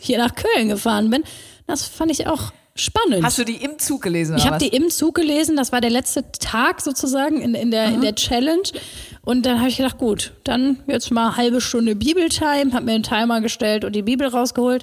[0.00, 1.24] hier nach Köln gefahren bin.
[1.66, 3.24] Das fand ich auch spannend.
[3.24, 4.36] Hast du die im Zug gelesen?
[4.36, 4.70] Ich oder habe was?
[4.70, 8.14] die im Zug gelesen, das war der letzte Tag sozusagen in, in, der, in der
[8.14, 8.62] Challenge.
[9.24, 13.04] Und dann habe ich gedacht, gut, dann jetzt mal halbe Stunde Bibeltime, habe mir einen
[13.04, 14.82] Timer gestellt und die Bibel rausgeholt.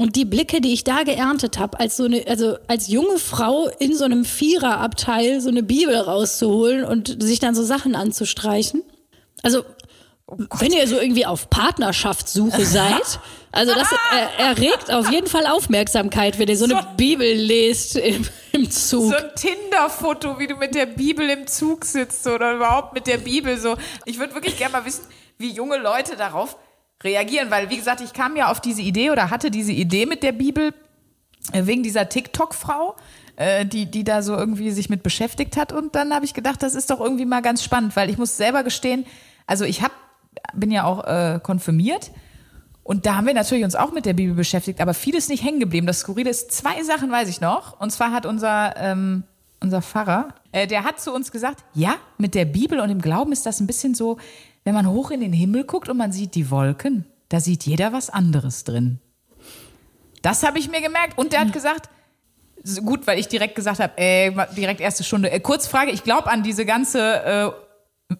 [0.00, 3.68] Und die Blicke, die ich da geerntet habe, als so eine, also als junge Frau
[3.80, 8.82] in so einem Viererabteil so eine Bibel rauszuholen und sich dann so Sachen anzustreichen.
[9.42, 9.62] Also
[10.58, 13.20] wenn ihr so irgendwie auf Partnerschaftssuche seid,
[13.52, 18.26] also das äh, erregt auf jeden Fall Aufmerksamkeit, wenn ihr so eine Bibel lest im,
[18.52, 19.12] im Zug.
[19.12, 23.18] So ein Tinder-Foto, wie du mit der Bibel im Zug sitzt oder überhaupt mit der
[23.18, 23.76] Bibel so.
[24.06, 25.04] Ich würde wirklich gerne mal wissen,
[25.36, 26.56] wie junge Leute darauf
[27.02, 30.22] reagieren, weil wie gesagt, ich kam ja auf diese Idee oder hatte diese Idee mit
[30.22, 30.74] der Bibel
[31.52, 32.96] äh, wegen dieser TikTok-Frau,
[33.36, 35.72] äh, die, die da so irgendwie sich mit beschäftigt hat.
[35.72, 38.36] Und dann habe ich gedacht, das ist doch irgendwie mal ganz spannend, weil ich muss
[38.36, 39.06] selber gestehen,
[39.46, 39.92] also ich hab,
[40.54, 42.10] bin ja auch äh, konfirmiert.
[42.82, 45.60] Und da haben wir natürlich uns auch mit der Bibel beschäftigt, aber vieles nicht hängen
[45.60, 45.86] geblieben.
[45.86, 47.80] Das Skurrile ist, zwei Sachen weiß ich noch.
[47.80, 49.24] Und zwar hat unser, ähm,
[49.62, 53.32] unser Pfarrer, äh, der hat zu uns gesagt, ja, mit der Bibel und dem Glauben
[53.32, 54.18] ist das ein bisschen so,
[54.64, 57.92] wenn man hoch in den Himmel guckt und man sieht die Wolken, da sieht jeder
[57.92, 58.98] was anderes drin.
[60.22, 61.16] Das habe ich mir gemerkt.
[61.16, 61.88] Und der hat gesagt,
[62.84, 65.30] gut, weil ich direkt gesagt habe, äh, direkt erste Stunde.
[65.30, 67.50] Äh, Kurzfrage, ich glaube an diese ganze, äh,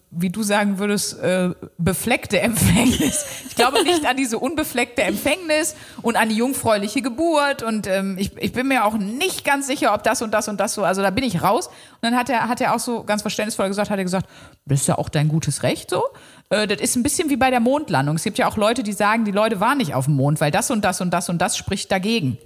[0.09, 3.25] wie du sagen würdest, äh, befleckte Empfängnis.
[3.47, 7.63] Ich glaube nicht an diese unbefleckte Empfängnis und an die jungfräuliche Geburt.
[7.63, 10.59] Und ähm, ich, ich bin mir auch nicht ganz sicher, ob das und das und
[10.59, 10.83] das so.
[10.83, 11.67] Also da bin ich raus.
[11.67, 14.29] Und dann hat er, hat er auch so ganz verständnisvoll gesagt, hat er gesagt,
[14.65, 16.03] das ist ja auch dein gutes Recht so.
[16.49, 18.15] Äh, das ist ein bisschen wie bei der Mondlandung.
[18.15, 20.51] Es gibt ja auch Leute, die sagen, die Leute waren nicht auf dem Mond, weil
[20.51, 22.37] das und das und das und das spricht dagegen.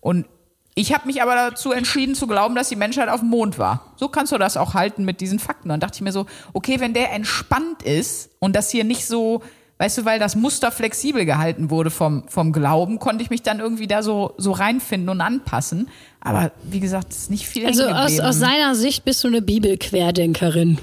[0.00, 0.26] Und
[0.74, 3.92] ich habe mich aber dazu entschieden zu glauben, dass die Menschheit auf dem Mond war.
[3.96, 5.68] So kannst du das auch halten mit diesen Fakten.
[5.68, 9.42] Dann dachte ich mir so, okay, wenn der entspannt ist und das hier nicht so,
[9.78, 13.60] weißt du, weil das Muster flexibel gehalten wurde vom, vom Glauben, konnte ich mich dann
[13.60, 15.88] irgendwie da so, so reinfinden und anpassen.
[16.20, 19.42] Aber wie gesagt, es ist nicht viel Also aus, aus seiner Sicht bist du eine
[19.42, 20.78] Bibelquerdenkerin.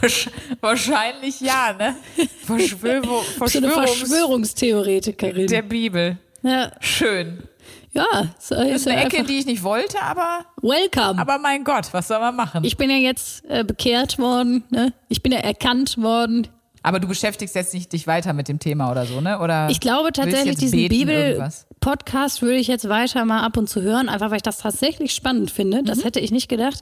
[0.00, 0.28] Wahrsch-
[0.60, 1.96] Wahrscheinlich ja, ne?
[2.44, 3.02] Verschwörung,
[3.38, 5.46] du eine Verschwörungs Verschwörungstheoretikerin.
[5.46, 6.18] der Bibel.
[6.42, 7.44] ja, Schön.
[7.92, 8.04] Ja,
[8.38, 11.20] so ist Das ist eine Ecke, die ich nicht wollte, aber, Welcome.
[11.20, 12.64] aber mein Gott, was soll man machen?
[12.64, 14.92] ich bin ja jetzt äh, bekehrt worden, ne?
[15.08, 16.48] Ich bin ja erkannt worden.
[16.84, 19.38] Aber du beschäftigst jetzt nicht dich weiter mit dem Thema oder so, ne?
[19.38, 20.88] Oder Ich glaube tatsächlich, diesen?
[20.88, 25.14] Bibel-Podcast würde ich jetzt weiter mal ab und zu hören, einfach weil ich das tatsächlich
[25.14, 25.82] spannend finde.
[25.82, 25.84] Mhm.
[25.84, 26.80] Das hätte ich nicht gedacht.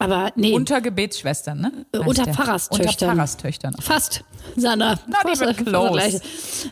[0.00, 1.72] Aber nee, Unter Gebetsschwestern, ne?
[1.92, 2.34] Äh, Heißt unter der.
[2.34, 2.86] Pfarrerstöchtern.
[2.88, 3.74] Unter Pfarrerstöchtern.
[3.80, 4.22] fast.
[4.56, 6.20] Not Fast, even fast das close.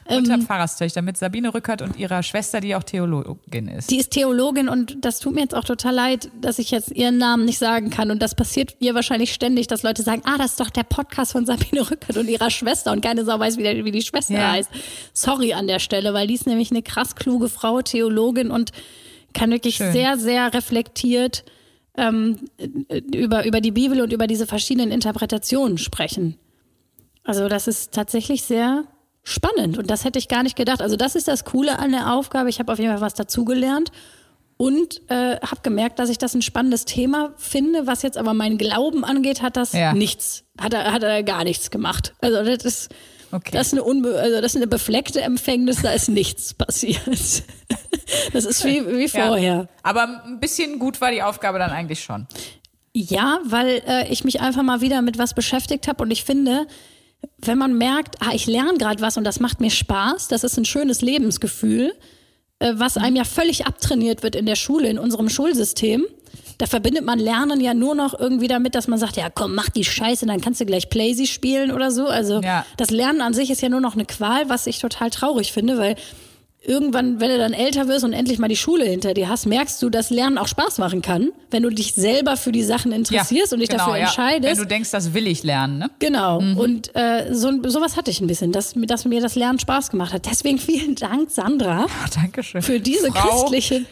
[0.08, 3.90] Unter Pfarrerstöchtern mit Sabine Rückert und ihrer Schwester, die auch Theologin ist.
[3.90, 7.18] Die ist Theologin und das tut mir jetzt auch total leid, dass ich jetzt ihren
[7.18, 8.12] Namen nicht sagen kann.
[8.12, 11.32] Und das passiert ihr wahrscheinlich ständig, dass Leute sagen, ah, das ist doch der Podcast
[11.32, 14.34] von Sabine Rückert und ihrer Schwester und keine Sau weiß, wie, der, wie die Schwester
[14.34, 14.52] Ja.
[14.52, 14.70] heißt.
[15.12, 18.70] Sorry an der Stelle, weil die ist nämlich eine krass kluge Frau, Theologin und
[19.34, 19.92] kann wirklich Schön.
[19.92, 21.44] sehr, sehr reflektiert
[21.96, 22.38] ähm,
[23.14, 26.36] über, über die Bibel und über diese verschiedenen Interpretationen sprechen.
[27.24, 28.84] Also das ist tatsächlich sehr
[29.24, 30.80] spannend und das hätte ich gar nicht gedacht.
[30.80, 32.48] Also das ist das Coole an der Aufgabe.
[32.48, 33.90] Ich habe auf jeden Fall was dazugelernt
[34.58, 37.86] und äh, habe gemerkt, dass ich das ein spannendes Thema finde.
[37.86, 39.92] Was jetzt aber meinen Glauben angeht, hat das Ja.
[39.92, 42.14] nichts, hat er, hat er gar nichts gemacht.
[42.20, 42.88] Also das ist,
[43.32, 43.50] Okay.
[43.52, 47.00] das ist eine unbe also das ist eine befleckte Empfängnis, da ist nichts passiert.
[48.32, 49.26] Das ist wie, wie Ja.
[49.26, 49.68] vorher.
[49.82, 52.26] Aber ein bisschen gut war die Aufgabe dann eigentlich schon.
[52.94, 56.66] Ja, weil äh, ich mich einfach mal wieder mit was beschäftigt habe und ich finde,
[57.38, 60.56] wenn man merkt, ah, ich lerne gerade was und das macht mir Spaß, das ist
[60.56, 61.92] ein schönes Lebensgefühl,
[62.58, 66.04] äh, was einem ja völlig abtrainiert wird in der Schule, in unserem Schulsystem.
[66.58, 69.68] Da verbindet man Lernen ja nur noch irgendwie damit, dass man sagt, ja komm, mach
[69.68, 72.06] die Scheiße, dann kannst du gleich Playsy spielen oder so.
[72.06, 72.64] Also Ja.
[72.78, 75.76] das Lernen an sich ist ja nur noch eine Qual, was ich total traurig finde,
[75.76, 75.96] weil
[76.66, 79.80] irgendwann, wenn du dann älter wirst und endlich mal die Schule hinter dir hast, merkst
[79.82, 83.52] du, dass Lernen auch Spaß machen kann, wenn du dich selber für die Sachen interessierst
[83.52, 84.06] und dich genau, dafür ja.
[84.06, 84.56] entscheidest.
[84.56, 85.90] Wenn du denkst, das will ich lernen, ne?
[85.98, 86.38] Genau.
[86.38, 89.90] Und äh, so, sowas hatte ich ein bisschen, dass, mir- dass mir das Lernen Spaß
[89.90, 90.26] gemacht hat.
[90.26, 92.62] Deswegen vielen Dank, Sandra, Dankeschön.
[92.62, 93.84] für diese Frau, christliche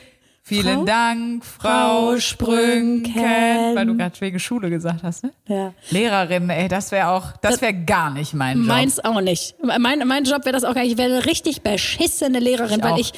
[0.46, 0.84] Vielen Frau?
[0.84, 3.06] Dank, Frau Frau Sprünken.
[3.12, 3.76] Sprünken.
[3.76, 5.32] Weil du gerade wegen Schule gesagt hast, ne?
[5.48, 5.72] Ja.
[5.88, 8.66] Lehrerin, ey, das wäre auch, das wäre gar nicht mein Job.
[8.66, 9.54] Meins auch nicht.
[9.62, 10.92] Mein, mein Job wäre das auch gar nicht.
[10.92, 12.98] Ich wäre eine richtig beschissene Lehrerin, Ich weil auch.
[12.98, 13.12] ich.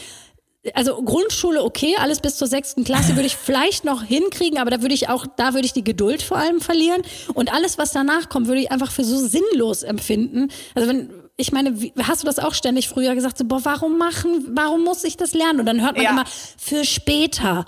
[0.74, 4.80] Also Grundschule okay, alles bis zur sechsten Klasse würde ich vielleicht noch hinkriegen, aber da
[4.82, 7.02] würde ich auch, da würde ich die Geduld vor allem verlieren.
[7.34, 10.48] Und alles, was danach kommt, würde ich einfach für so sinnlos empfinden.
[10.74, 13.98] Also wenn, ich meine, wie, hast du das auch ständig früher gesagt, so, boah, warum
[13.98, 15.60] machen, warum muss ich das lernen?
[15.60, 16.10] Und dann hört man Ja.
[16.10, 16.24] immer,
[16.58, 17.66] für später.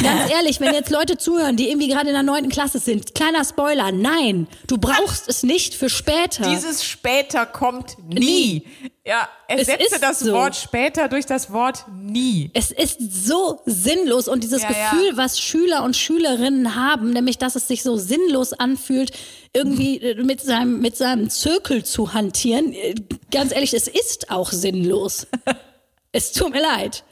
[0.00, 3.44] Ganz ehrlich, wenn jetzt Leute zuhören, die irgendwie gerade in der neunten Klasse sind, kleiner
[3.44, 6.48] Spoiler, nein, du brauchst es nicht für später.
[6.48, 8.62] Dieses später kommt nie.
[9.04, 10.32] Ja, Es ersetze ist das so.
[10.34, 12.50] Wort später durch das Wort nie.
[12.54, 14.90] Es ist so sinnlos und dieses Ja, ja.
[14.90, 19.10] Gefühl, was Schüler und Schülerinnen haben, nämlich dass es sich so sinnlos anfühlt,
[19.52, 22.94] irgendwie äh, mit seinem, mit seinem Zirkel zu hantieren, äh,
[23.30, 25.26] ganz ehrlich, es ist auch sinnlos.
[26.12, 27.04] es tut mir leid.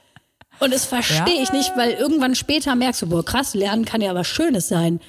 [0.58, 1.42] Und das verstehe Ja.
[1.42, 5.00] ich nicht, weil irgendwann später merkst du, boah, krass, Lernen kann ja was Schönes sein.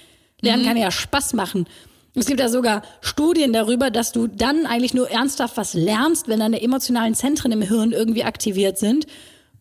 [0.41, 0.67] Lernen Mhm.
[0.67, 1.67] kann ja Spaß machen.
[2.15, 6.39] Es gibt ja sogar Studien darüber, dass du dann eigentlich nur ernsthaft was lernst, wenn
[6.39, 9.05] deine emotionalen Zentren im Hirn irgendwie aktiviert sind.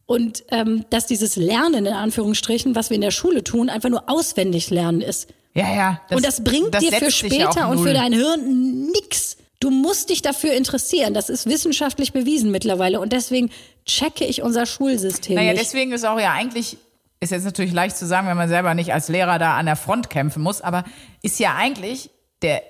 [0.06, 4.08] Und ähm, dass dieses Lernen, in Anführungsstrichen, was wir in der Schule tun, einfach nur
[4.08, 5.28] auswendig lernen ist.
[5.56, 6.00] Ja, ja.
[6.10, 9.38] und das bringt dir für ja später und für dein Hirn nix.
[9.58, 11.14] Du musst dich dafür interessieren.
[11.14, 13.00] Das ist wissenschaftlich bewiesen mittlerweile.
[13.00, 13.50] Und deswegen
[13.86, 15.64] checke ich unser Schulsystem Naja, nicht.
[15.64, 16.76] deswegen ist auch ja eigentlich,
[17.20, 19.76] ist jetzt natürlich leicht zu sagen, wenn man selber nicht als Lehrer da an der
[19.76, 20.84] Front kämpfen muss, aber
[21.22, 22.10] ist ja eigentlich
[22.42, 22.62] der,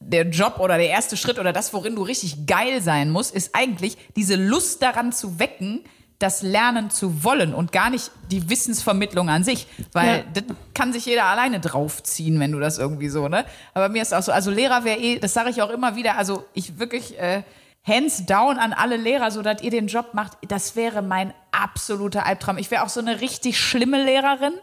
[0.00, 3.54] der Job oder der erste Schritt oder das, worin du richtig geil sein musst, ist
[3.54, 5.84] eigentlich diese Lust daran zu wecken,
[6.24, 10.24] das Lernen zu wollen und gar nicht die Wissensvermittlung an sich, weil Ja.
[10.32, 13.44] das kann sich jeder alleine draufziehen, wenn du das irgendwie so, ne?
[13.74, 16.16] Aber mir ist auch so, also Lehrer wäre eh, das sage ich auch immer wieder,
[16.16, 17.42] also ich wirklich äh,
[17.86, 22.24] hands down an alle Lehrer, so dass ihr den Job macht, das wäre mein absoluter
[22.24, 22.56] Albtraum.
[22.58, 24.54] Ich wäre auch so eine richtig schlimme Lehrerin.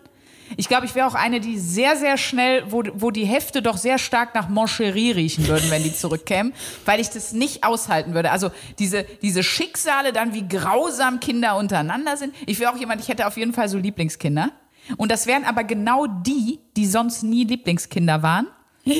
[0.57, 3.77] Ich glaube, ich wäre auch eine, die sehr, sehr schnell, wo, wo die Hefte doch
[3.77, 6.53] sehr stark nach Moncherie riechen würden, wenn die zurückkämen,
[6.85, 8.31] weil ich das nicht aushalten würde.
[8.31, 12.33] Also diese, diese Schicksale dann, wie grausam Kinder untereinander sind.
[12.45, 14.51] Ich wäre auch jemand, ich hätte auf jeden Fall so Lieblingskinder.
[14.97, 18.47] Und das wären aber genau die, die sonst nie Lieblingskinder waren.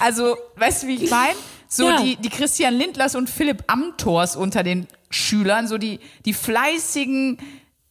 [0.00, 1.34] Also, weißt du, wie ich meine?
[1.68, 2.00] So Ja.
[2.02, 7.38] die, die Christian Lindlers und Philipp Amthors unter den Schülern, so die, die fleißigen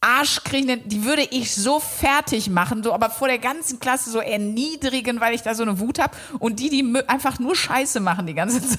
[0.00, 5.20] Arschkriechenden, die würde ich so fertig machen, so aber vor der ganzen Klasse so erniedrigen,
[5.20, 6.16] weil ich da so eine Wut habe.
[6.38, 8.78] Und die, die einfach nur Scheiße machen die ganze Zeit.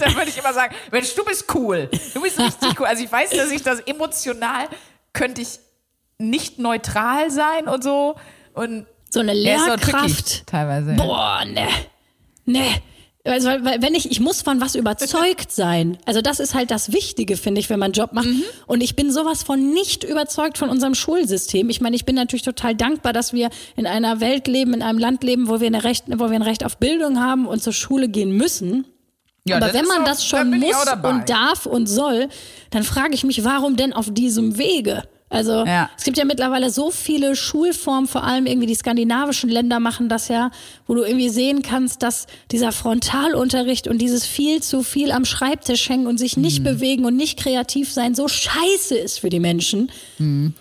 [0.00, 1.88] Dann würde ich immer sagen, Mensch, du bist cool.
[2.12, 2.86] Du bist richtig cool.
[2.86, 4.68] Also ich weiß, dass ich das emotional
[5.14, 5.58] könnte ich
[6.18, 8.16] nicht neutral sein und so.
[8.52, 10.46] Und so eine tricky Lehrkraft.
[10.46, 10.94] teilweise.
[10.94, 11.68] Boah, ne.
[12.44, 12.66] Ne.
[13.24, 15.98] Also, weil- weil wenn ich, ich muss von was überzeugt sein.
[16.06, 18.26] Also das ist halt das Wichtige, finde ich, wenn man einen Job macht.
[18.28, 18.42] Mhm.
[18.66, 21.68] Und ich bin sowas von nicht überzeugt von unserem Schulsystem.
[21.68, 24.98] Ich meine, ich bin natürlich total dankbar, dass wir in einer Welt leben, in einem
[24.98, 27.74] Land leben, wo wir, eine Recht, wo wir ein Recht auf Bildung haben und zur
[27.74, 28.86] Schule gehen müssen.
[29.46, 32.28] Ja, Aber wenn man auch- das da schon muss und darf und soll,
[32.70, 35.02] dann frage ich mich, warum denn auf diesem Wege?
[35.30, 35.88] Also Ja.
[35.96, 40.26] es gibt ja mittlerweile so viele Schulformen, vor allem irgendwie die skandinavischen Länder machen das
[40.28, 40.50] ja,
[40.88, 45.88] wo du irgendwie sehen kannst, dass dieser Frontalunterricht und dieses viel zu viel am Schreibtisch
[45.88, 46.42] hängen und sich Mhm.
[46.42, 49.90] nicht bewegen und nicht kreativ sein so scheiße ist für die Menschen.
[50.18, 50.54] Mhm.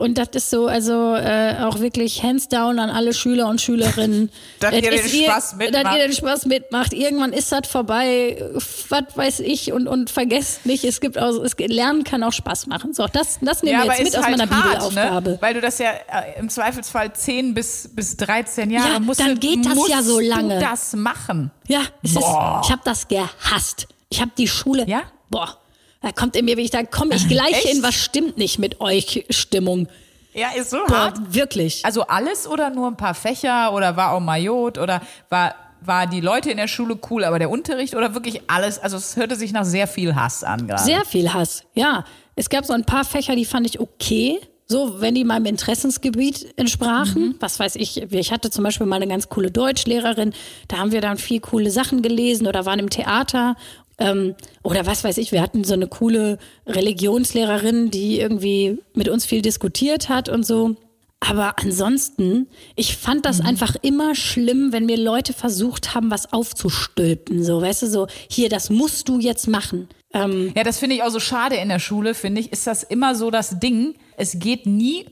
[0.00, 4.30] Und das ist so, also äh, auch wirklich hands down an alle Schüler und Schülerinnen.
[4.58, 5.84] Dass ihr den Spaß mitmacht.
[5.84, 6.92] Dass ihr den Spaß mitmacht.
[6.94, 8.42] Irgendwann ist das vorbei,
[8.88, 12.66] was weiß ich, und, und vergesst nicht, es gibt auch, es, Lernen kann auch Spaß
[12.66, 12.94] machen.
[12.94, 15.30] So, das, das nehmen wir jetzt mit aus meiner Bibelaufgabe.
[15.32, 15.38] Ne?
[15.42, 19.38] Weil du das ja äh, im Zweifelsfall 10 bis, bis 13 Jahre Ja, musst dann
[19.38, 20.54] geht das musst ja so lange.
[20.54, 21.50] Du das machen.
[21.68, 23.86] Ja, es ist, ich habe das gehasst.
[24.08, 24.86] Ich habe die Schule.
[24.88, 25.02] Ja?
[25.28, 25.59] Boah,
[26.00, 27.74] da kommt in mir, wie ich da komme ich gleich Echt?
[27.74, 29.88] in, was stimmt nicht mit euch Stimmung.
[30.32, 31.34] Ja, ist so Boah, hart.
[31.34, 31.84] wirklich.
[31.84, 36.20] Also alles oder nur ein paar Fächer oder war auch Majot oder war, war die
[36.20, 38.78] Leute in der Schule cool, aber der Unterricht oder wirklich alles?
[38.78, 40.82] Also es hörte sich nach sehr viel Hass an gerade.
[40.82, 42.04] Sehr viel Hass, ja.
[42.36, 44.38] Es gab so ein paar Fächer, die fand ich okay.
[44.66, 47.34] So, wenn die meinem Interessensgebiet entsprachen.
[47.40, 50.32] Was weiß ich, ich hatte zum Beispiel mal eine ganz coole Deutschlehrerin,
[50.68, 53.56] da haben wir dann viel coole Sachen gelesen oder waren im Theater.
[54.00, 59.26] Ähm, oder was weiß ich, wir hatten so eine coole Religionslehrerin, die irgendwie mit uns
[59.26, 60.76] viel diskutiert hat und so.
[61.20, 67.44] Aber ansonsten, ich fand das einfach immer schlimm, wenn mir Leute versucht haben, was aufzustülpen.
[67.44, 69.88] So, weißt du, so, hier, das musst du jetzt machen.
[70.14, 72.82] Ähm, Ja, das finde ich auch so schade in der Schule, finde ich, ist das
[72.82, 73.94] immer so das Ding.
[74.16, 75.06] Es geht nie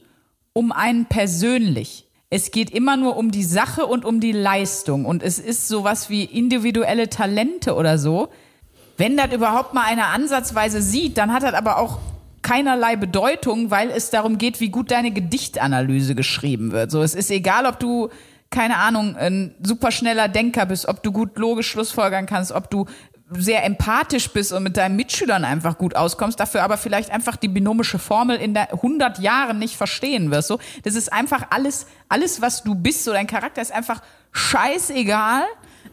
[0.55, 2.07] um einen persönlich.
[2.31, 5.05] Es geht immer nur um die Sache und um die Leistung.
[5.05, 8.29] Und es ist sowas wie individuelle Talente oder so.
[8.99, 11.99] Wenn das überhaupt mal einer ansatzweise sieht, dann hat das aber auch
[12.43, 16.91] keinerlei Bedeutung, weil es darum geht, wie gut deine Gedichtanalyse geschrieben wird.
[16.91, 18.11] So, es ist egal, ob du
[18.51, 22.87] keine Ahnung, ein superschneller Denker bist, ob du gut logisch Schlussfolgern kannst, ob du
[23.31, 27.49] sehr empathisch bist und mit deinen Mitschülern einfach gut auskommst, dafür aber vielleicht einfach die
[27.49, 30.49] binomische Formel in der 100 Jahren nicht verstehen wirst.
[30.49, 34.01] So, das ist einfach alles, alles, was du bist, so dein Charakter ist einfach
[34.33, 35.43] scheißegal.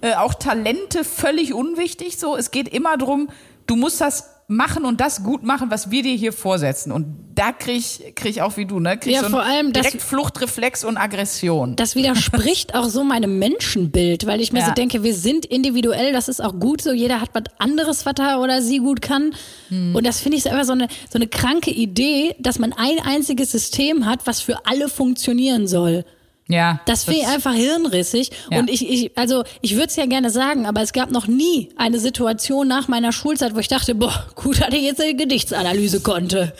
[0.02, 2.18] Äh, auch Talente völlig unwichtig.
[2.18, 3.30] So, es geht immer drum,
[3.68, 6.92] du musst das machen und das gut machen, was wir dir hier vorsetzen.
[6.92, 8.96] Und da krieg ich, krieg ich auch wie du, ne?
[8.98, 11.76] Krieg Ja, so vor allem, direkt Fluchtreflex und Aggression.
[11.76, 14.68] Das widerspricht auch so meinem Menschenbild, weil ich mir Ja.
[14.68, 18.14] so denke, wir sind individuell, das ist auch gut so, jeder hat was anderes, was
[18.20, 19.34] er oder sie gut kann.
[19.70, 19.96] Hm.
[19.96, 23.00] Und das finde ich so einfach so eine, so eine kranke Idee, dass man ein
[23.04, 26.06] einziges System hat, was für alle funktionieren soll.
[26.48, 26.80] Ja.
[26.86, 28.32] Das finde ich einfach hirnrissig.
[28.52, 28.60] Ja.
[28.60, 31.70] Und ich, ich also ich würde es ja gerne sagen, aber es gab noch nie
[31.76, 36.02] eine Situation nach meiner Schulzeit, wo ich dachte, boah, gut, dass ich jetzt eine Gedichtsanalyse
[36.02, 36.54] konnte.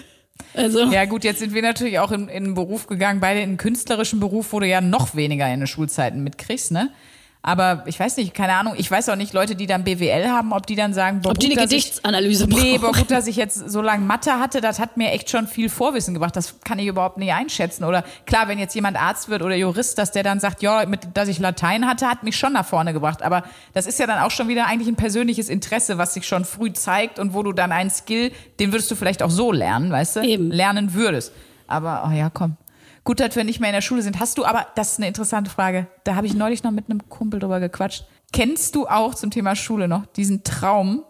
[0.54, 3.50] Also, Ja, gut, jetzt sind wir natürlich auch in, in einen Beruf gegangen, beide in
[3.50, 6.90] einen künstlerischen Beruf, wo du ja noch weniger in den Schulzeiten mitkriegst, ne?
[7.48, 10.52] Aber ich weiß nicht, keine Ahnung, ich weiß auch nicht, Leute, die dann BWL haben,
[10.52, 12.98] ob die dann sagen, boah, ob die eine dass ich- Gedichtsanalyse Nee, brauchen.
[13.02, 16.16] gut, dass ich jetzt so lange Mathe hatte, das hat mir echt schon viel Vorwissen
[16.16, 16.36] gebracht.
[16.36, 17.84] Das kann ich überhaupt nicht einschätzen.
[17.84, 21.02] Oder klar, wenn jetzt jemand Arzt wird oder Jurist, dass der dann sagt, ja, mit,
[21.14, 23.22] dass ich Latein hatte, hat mich schon nach vorne gebracht.
[23.22, 23.44] Aber
[23.74, 26.74] das ist ja dann auch schon wieder eigentlich ein persönliches Interesse, was sich schon früh
[26.74, 30.16] zeigt und wo du dann einen Skill, den würdest du vielleicht auch so lernen, weißt
[30.16, 30.22] du?
[30.22, 30.50] Eben.
[30.50, 31.32] Lernen würdest.
[31.68, 32.58] Aber, oh ja, komm.
[33.06, 34.20] Gut, dass wir nicht mehr in der Schule sind.
[34.20, 35.86] Hast du aber, das ist eine interessante Frage.
[36.04, 38.06] Da habe ich neulich noch mit einem Kumpel drüber gequatscht.
[38.34, 41.04] Kennst du auch zum Thema Schule noch diesen Traum,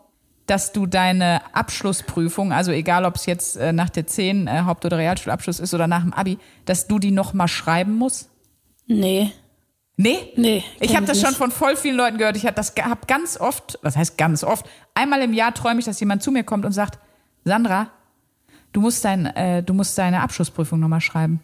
[0.46, 4.84] dass du deine Abschlussprüfung, also egal ob es jetzt äh, nach der 10 äh, Haupt-
[4.84, 8.30] oder Realschulabschluss ist oder nach dem Abi, dass du die noch mal schreiben musst?
[8.88, 9.32] Nee.
[9.98, 10.18] Nee?
[10.36, 12.36] Nee, Ich habe das schon von voll vielen Leuten gehört.
[12.36, 15.86] Ich habe das hab ganz oft, was heißt ganz oft, einmal im Jahr träume ich,
[15.86, 17.00] dass jemand zu mir kommt und sagt,
[17.46, 17.88] Sandra,
[18.74, 21.40] du musst, dein, äh, du musst deine Abschlussprüfung nochmal schreiben.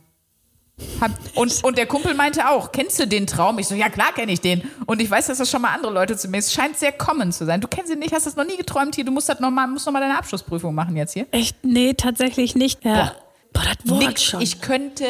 [1.36, 3.60] Und, und der Kumpel meinte auch, kennst du den Traum?
[3.60, 4.64] Ich so, ja klar kenne ich den.
[4.86, 7.32] Und ich weiß, dass das schon mal andere Leute zu mir, es scheint sehr common
[7.32, 7.62] zu sein.
[7.62, 9.68] Du kennst ihn nicht, hast das noch nie geträumt hier, du musst das noch mal,
[9.68, 11.28] musst noch mal deine Abschlussprüfung machen jetzt hier.
[11.32, 11.58] Echt?
[11.64, 12.84] Nee, tatsächlich nicht.
[12.84, 13.16] Ja.
[13.54, 14.42] Boah, das Wort Nix, schon.
[14.42, 15.06] ich könnte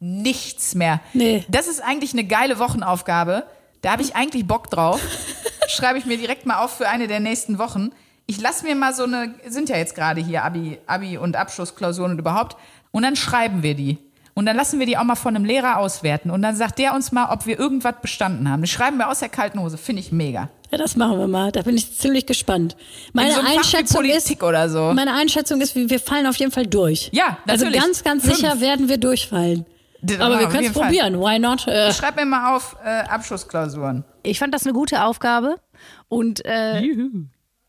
[0.00, 1.00] nichts mehr.
[1.12, 1.44] Nee.
[1.48, 3.44] Das ist eigentlich eine geile Wochenaufgabe.
[3.82, 5.00] Da habe ich eigentlich Bock drauf.
[5.68, 7.90] Schreibe ich mir direkt mal auf für eine der nächsten Wochen.
[8.26, 12.12] Ich lasse mir mal so eine, sind ja jetzt gerade hier Abi, Abi und Abschlussklausuren
[12.12, 12.56] und überhaupt.
[12.90, 13.98] Und dann schreiben wir die.
[14.36, 16.30] Und dann lassen wir die auch mal von einem Lehrer auswerten.
[16.30, 18.62] Und dann sagt der uns mal, ob wir irgendwas bestanden haben.
[18.62, 19.78] Das schreiben wir aus der kalten Hose.
[19.78, 20.48] Finde ich mega.
[20.72, 21.52] ja, das machen wir mal.
[21.52, 22.76] Da bin ich ziemlich gespannt.
[23.12, 24.92] Meine In so einem Fach wie Einschätzung Politik ist, oder so.
[24.92, 27.10] meine Einschätzung ist, wir fallen auf jeden Fall durch.
[27.12, 27.80] Ja, Also natürlich.
[27.80, 28.36] ganz, ganz Fünf.
[28.36, 29.66] sicher werden wir durchfallen.
[30.02, 31.18] Das Aber wir können es probieren.
[31.20, 31.66] Why not?
[31.68, 34.04] Äh, Schreib mir mal auf äh, Abschlussklausuren.
[34.24, 35.60] ich fand das eine gute Aufgabe.
[36.08, 36.82] Und äh,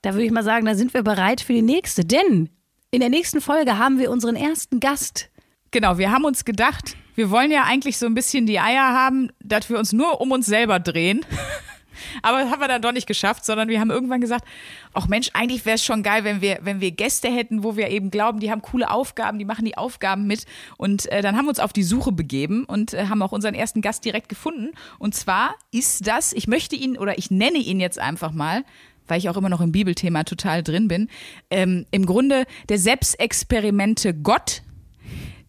[0.01, 2.03] da würde ich mal sagen, da sind wir bereit für die nächste.
[2.05, 2.49] Denn
[2.91, 5.29] in der nächsten Folge haben wir unseren ersten Gast.
[5.75, 9.29] Genau, wir haben uns gedacht, wir wollen ja eigentlich so ein bisschen die Eier haben,
[9.43, 11.25] dass wir uns nur um uns selber drehen.
[12.21, 14.45] Aber das haben wir dann doch nicht geschafft, sondern wir haben irgendwann gesagt,
[14.93, 17.89] ach Mensch, eigentlich wäre es schon geil, wenn wir, wenn wir Gäste hätten, wo wir
[17.89, 20.45] eben glauben, die haben coole Aufgaben, die machen die Aufgaben mit.
[20.77, 23.53] Und äh, dann haben wir uns auf die Suche begeben und äh, haben auch unseren
[23.53, 24.69] ersten Gast direkt gefunden.
[24.97, 28.63] Und zwar ist das, ich möchte ihn oder ich nenne ihn jetzt einfach mal,
[29.09, 31.09] weil ich auch immer noch im Bibelthema total drin bin,
[31.49, 34.61] ähm, im Grunde der Selbstexperimente Gott,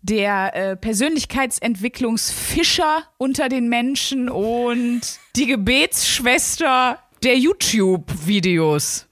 [0.06, 5.00] der äh, Persönlichkeitsentwicklungsfischer unter den Menschen und
[5.34, 9.06] die Gebetsschwester der YouTube-Videos.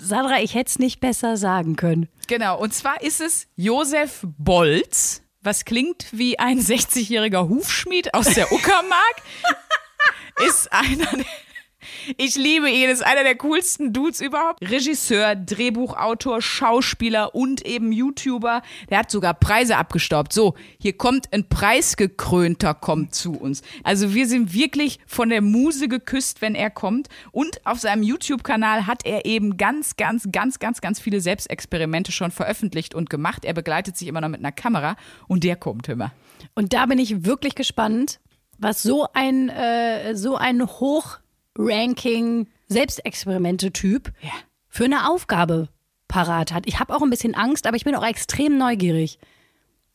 [0.00, 2.08] Sandra, ich hätte es nicht besser sagen können.
[2.26, 8.52] Genau, und zwar ist es Josef Bolz, was klingt wie ein 60-jähriger Hufschmied aus der
[8.52, 9.22] Uckermark.
[10.46, 11.26] ist einer der
[12.16, 14.62] ich liebe ihn, ist einer der coolsten Dudes überhaupt.
[14.62, 18.62] Regisseur, Drehbuchautor, Schauspieler und eben YouTuber.
[18.90, 20.32] Der hat sogar Preise abgestaubt.
[20.32, 23.62] So, hier kommt ein Preisgekrönter, kommt zu uns.
[23.84, 27.08] Also wir sind wirklich von der Muse geküsst, wenn er kommt.
[27.32, 32.30] Und auf seinem YouTube-Kanal hat er eben ganz, ganz, ganz, ganz, ganz viele Selbstexperimente schon
[32.30, 33.44] veröffentlicht und gemacht.
[33.44, 34.96] Er begleitet sich immer noch mit einer Kamera
[35.26, 36.12] und der kommt immer.
[36.54, 38.20] Und da bin ich wirklich gespannt,
[38.58, 40.62] was so ein, äh, so ein
[41.58, 44.30] Hochranking Selbstexperimente-Typ Ja.
[44.68, 45.68] für eine Aufgabe
[46.06, 46.66] parat hat.
[46.66, 49.18] Ich habe auch ein bisschen Angst, aber ich bin auch extrem neugierig.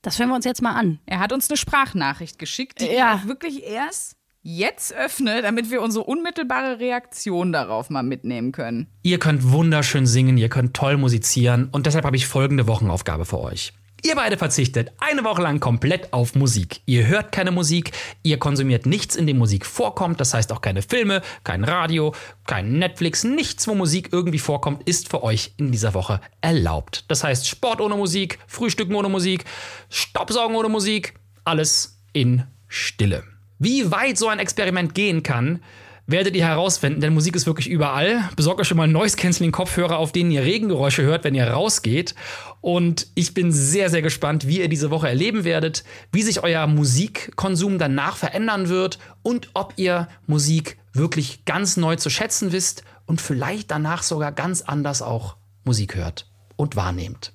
[0.01, 0.99] Das hören wir uns jetzt mal an.
[1.05, 3.15] Er hat uns eine Sprachnachricht geschickt, die Ja.
[3.15, 8.87] ich auch wirklich erst jetzt öffne, damit wir unsere unmittelbare Reaktion darauf mal mitnehmen können.
[9.01, 13.39] Ihr könnt wunderschön singen, ihr könnt toll musizieren und deshalb habe ich folgende Wochenaufgabe für
[13.39, 13.71] euch.
[14.05, 16.81] Ihr beide verzichtet eine Woche lang komplett auf Musik.
[16.85, 20.81] Ihr hört keine Musik, ihr konsumiert nichts, in dem Musik vorkommt, das heißt auch keine
[20.81, 22.13] Filme, kein Radio,
[22.45, 27.05] kein Netflix, nichts, wo Musik irgendwie vorkommt, ist für euch in dieser Woche erlaubt.
[27.07, 29.45] Das heißt Sport ohne Musik, Frühstücken ohne Musik,
[29.89, 31.13] Staubsaugen ohne Musik,
[31.45, 33.23] alles in Stille.
[33.57, 35.63] Wie weit so ein Experiment gehen kann,
[36.05, 38.29] werdet ihr herausfinden, denn Musik ist wirklich überall.
[38.35, 42.13] Besorgt euch schon mal Noise-Canceling-Kopfhörer, auf denen ihr Regengeräusche hört, wenn ihr rausgeht.
[42.61, 46.67] Und ich bin sehr, sehr gespannt, wie ihr diese Woche erleben werdet, wie sich euer
[46.67, 53.21] Musikkonsum danach verändern wird und ob ihr Musik wirklich ganz neu zu schätzen wisst und
[53.21, 57.33] vielleicht danach sogar ganz anders auch Musik hört und wahrnehmt.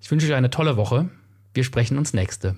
[0.00, 1.08] Ich wünsche euch eine tolle Woche.
[1.54, 2.56] Wir sprechen uns nächste.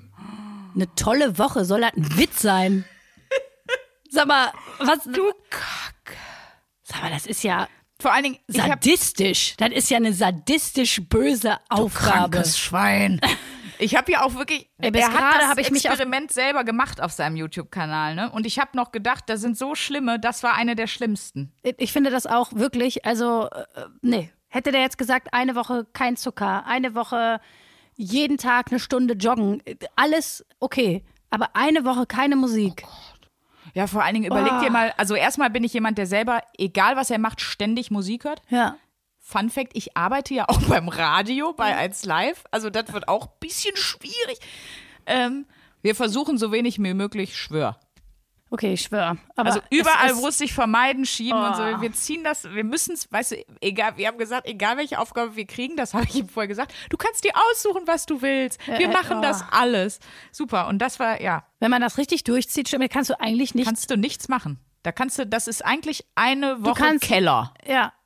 [0.74, 2.84] Eine tolle Woche, soll das ein Witz sein?
[4.10, 5.04] Sag mal, was.
[5.04, 6.16] Du Kack.
[6.82, 7.68] Sag mal, das ist ja
[8.00, 9.54] Vor allen Dingen, sadistisch.
[9.56, 12.44] Das ist ja eine sadistisch böse Aufgabe.
[12.44, 13.20] Schwein.
[13.78, 17.00] Ich habe ja auch wirklich, Ey, bis er hat das hab ich Experiment selber gemacht
[17.00, 18.30] auf seinem YouTube-Kanal, ne?
[18.30, 21.52] Und ich habe noch gedacht, da sind so schlimme, das war eine der schlimmsten.
[21.62, 24.30] Ich finde das auch wirklich, also, äh, nee.
[24.48, 27.40] Hätte der jetzt gesagt, eine Woche kein Zucker, eine Woche
[27.96, 31.04] jeden Tag eine Stunde joggen, äh, alles okay.
[31.30, 32.84] Aber eine Woche keine Musik.
[33.76, 34.60] Ja, vor allen Dingen überleg Oh.
[34.64, 38.24] dir mal, also erstmal bin ich jemand, der selber, egal was er macht, ständig Musik
[38.24, 38.40] hört.
[38.48, 38.76] Ja.
[39.20, 42.44] Fun Fact, ich arbeite ja auch beim Radio, bei 1 Live.
[42.50, 44.38] Also das wird auch ein bisschen schwierig.
[45.04, 45.44] Ähm,
[45.82, 47.78] wir versuchen so wenig wie möglich, schwör.
[48.48, 49.18] Okay, ich schwöre.
[49.34, 51.62] Also überall, wo es sich vermeiden, schieben und so.
[51.64, 51.80] Oh.
[51.80, 55.34] Wir ziehen das, wir müssen es, weißt du, egal, wir haben gesagt, egal welche Aufgabe
[55.34, 58.64] wir kriegen, das habe ich ihm vorher gesagt, du kannst dir aussuchen, was du willst.
[58.66, 59.22] Wir äh, machen oh.
[59.22, 59.98] das alles.
[60.30, 60.68] Super.
[60.68, 63.66] Und das war, ja, Wenn man das richtig durchzieht, stimmt, kannst du eigentlich nicht.
[63.66, 64.60] kannst du nichts machen.
[64.84, 67.52] Da kannst du, das ist eigentlich eine Woche kannst- Keller.
[67.66, 67.92] ja.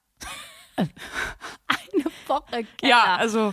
[0.79, 2.91] Eine Woche Keller.
[2.91, 3.53] Ja, also.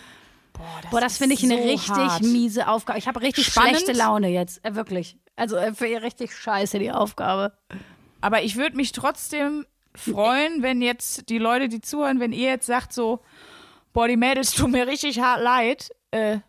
[0.54, 2.22] Boah, das, Boah, das finde ich eine so richtig hart.
[2.22, 2.98] miese Aufgabe.
[3.00, 3.80] Ich habe richtig Spannend.
[3.80, 4.64] schlechte Laune jetzt.
[4.64, 5.18] Äh, wirklich.
[5.38, 7.54] Also äh, für ihr richtig scheiße, die Aufgabe.
[8.20, 9.66] Aber ich würde mich trotzdem
[9.96, 13.22] freuen, wenn jetzt die Leute, die zuhören, wenn ihr jetzt sagt so,
[13.94, 16.40] boah, die Mädels tun mir richtig hart leid, äh,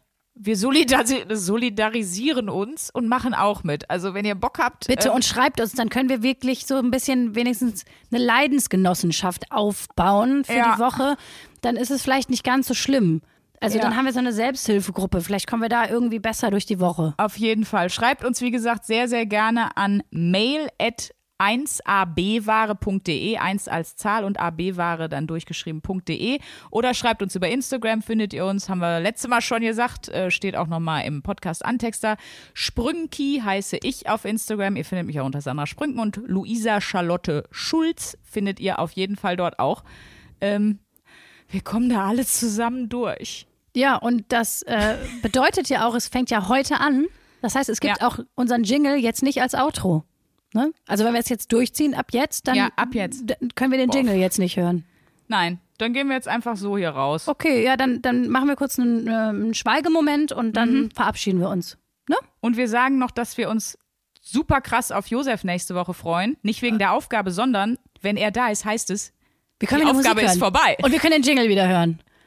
[0.40, 3.90] wir solidari solidarisieren uns und machen auch mit.
[3.90, 6.76] Also wenn ihr Bock habt, Bitte äh, und schreibt uns, dann können wir wirklich so
[6.76, 10.74] ein bisschen wenigstens eine Leidensgenossenschaft aufbauen für Ja.
[10.76, 11.16] die Woche.
[11.60, 13.20] Dann ist es vielleicht nicht ganz so schlimm.
[13.60, 13.82] Also Ja.
[13.84, 15.20] dann haben wir so eine Selbsthilfegruppe.
[15.20, 17.14] Vielleicht kommen wir da irgendwie besser durch die Woche.
[17.16, 17.90] auf jeden Fall.
[17.90, 24.40] Schreibt uns, wie gesagt, sehr, sehr gerne an mail at 1abware.de, 1 als Zahl und
[24.40, 26.40] abware dann durchgeschrieben.de
[26.70, 30.30] oder schreibt uns über Instagram, findet ihr uns, haben wir letztes Mal schon gesagt, äh,
[30.30, 32.16] steht auch nochmal im Podcast Antexter.
[32.54, 37.44] Sprünki heiße ich auf Instagram, ihr findet mich auch unter Sandra Sprünken und Luisa Charlotte
[37.50, 39.84] Schulz findet ihr auf jeden Fall dort auch.
[40.40, 40.80] Ähm,
[41.48, 43.46] wir kommen da alle zusammen durch.
[43.76, 47.06] Ja, und das äh, bedeutet ja auch, es fängt ja heute an.
[47.42, 48.06] Das heißt, es gibt Ja.
[48.08, 50.04] auch unseren Jingle jetzt nicht als Outro.
[50.54, 50.72] Ne?
[50.86, 53.24] Also wenn wir es jetzt durchziehen ab jetzt, dann Ja, ab jetzt.
[53.54, 54.84] können wir den Jingle jetzt nicht hören.
[55.28, 57.28] Nein, dann gehen wir jetzt einfach so hier raus.
[57.28, 60.90] Okay, ja, dann, dann machen wir kurz einen, äh, einen Schweigemoment und dann Mhm.
[60.92, 61.76] verabschieden wir uns.
[62.08, 62.16] Ne?
[62.40, 63.78] Und wir sagen noch, dass wir uns
[64.22, 66.36] super krass auf Josef nächste Woche freuen.
[66.42, 69.12] Nicht wegen der Aufgabe, sondern wenn er da ist, heißt es,
[69.60, 70.76] Wir können Die Aufgabe ist vorbei.
[70.82, 72.00] Und wir können den Jingle wieder hören.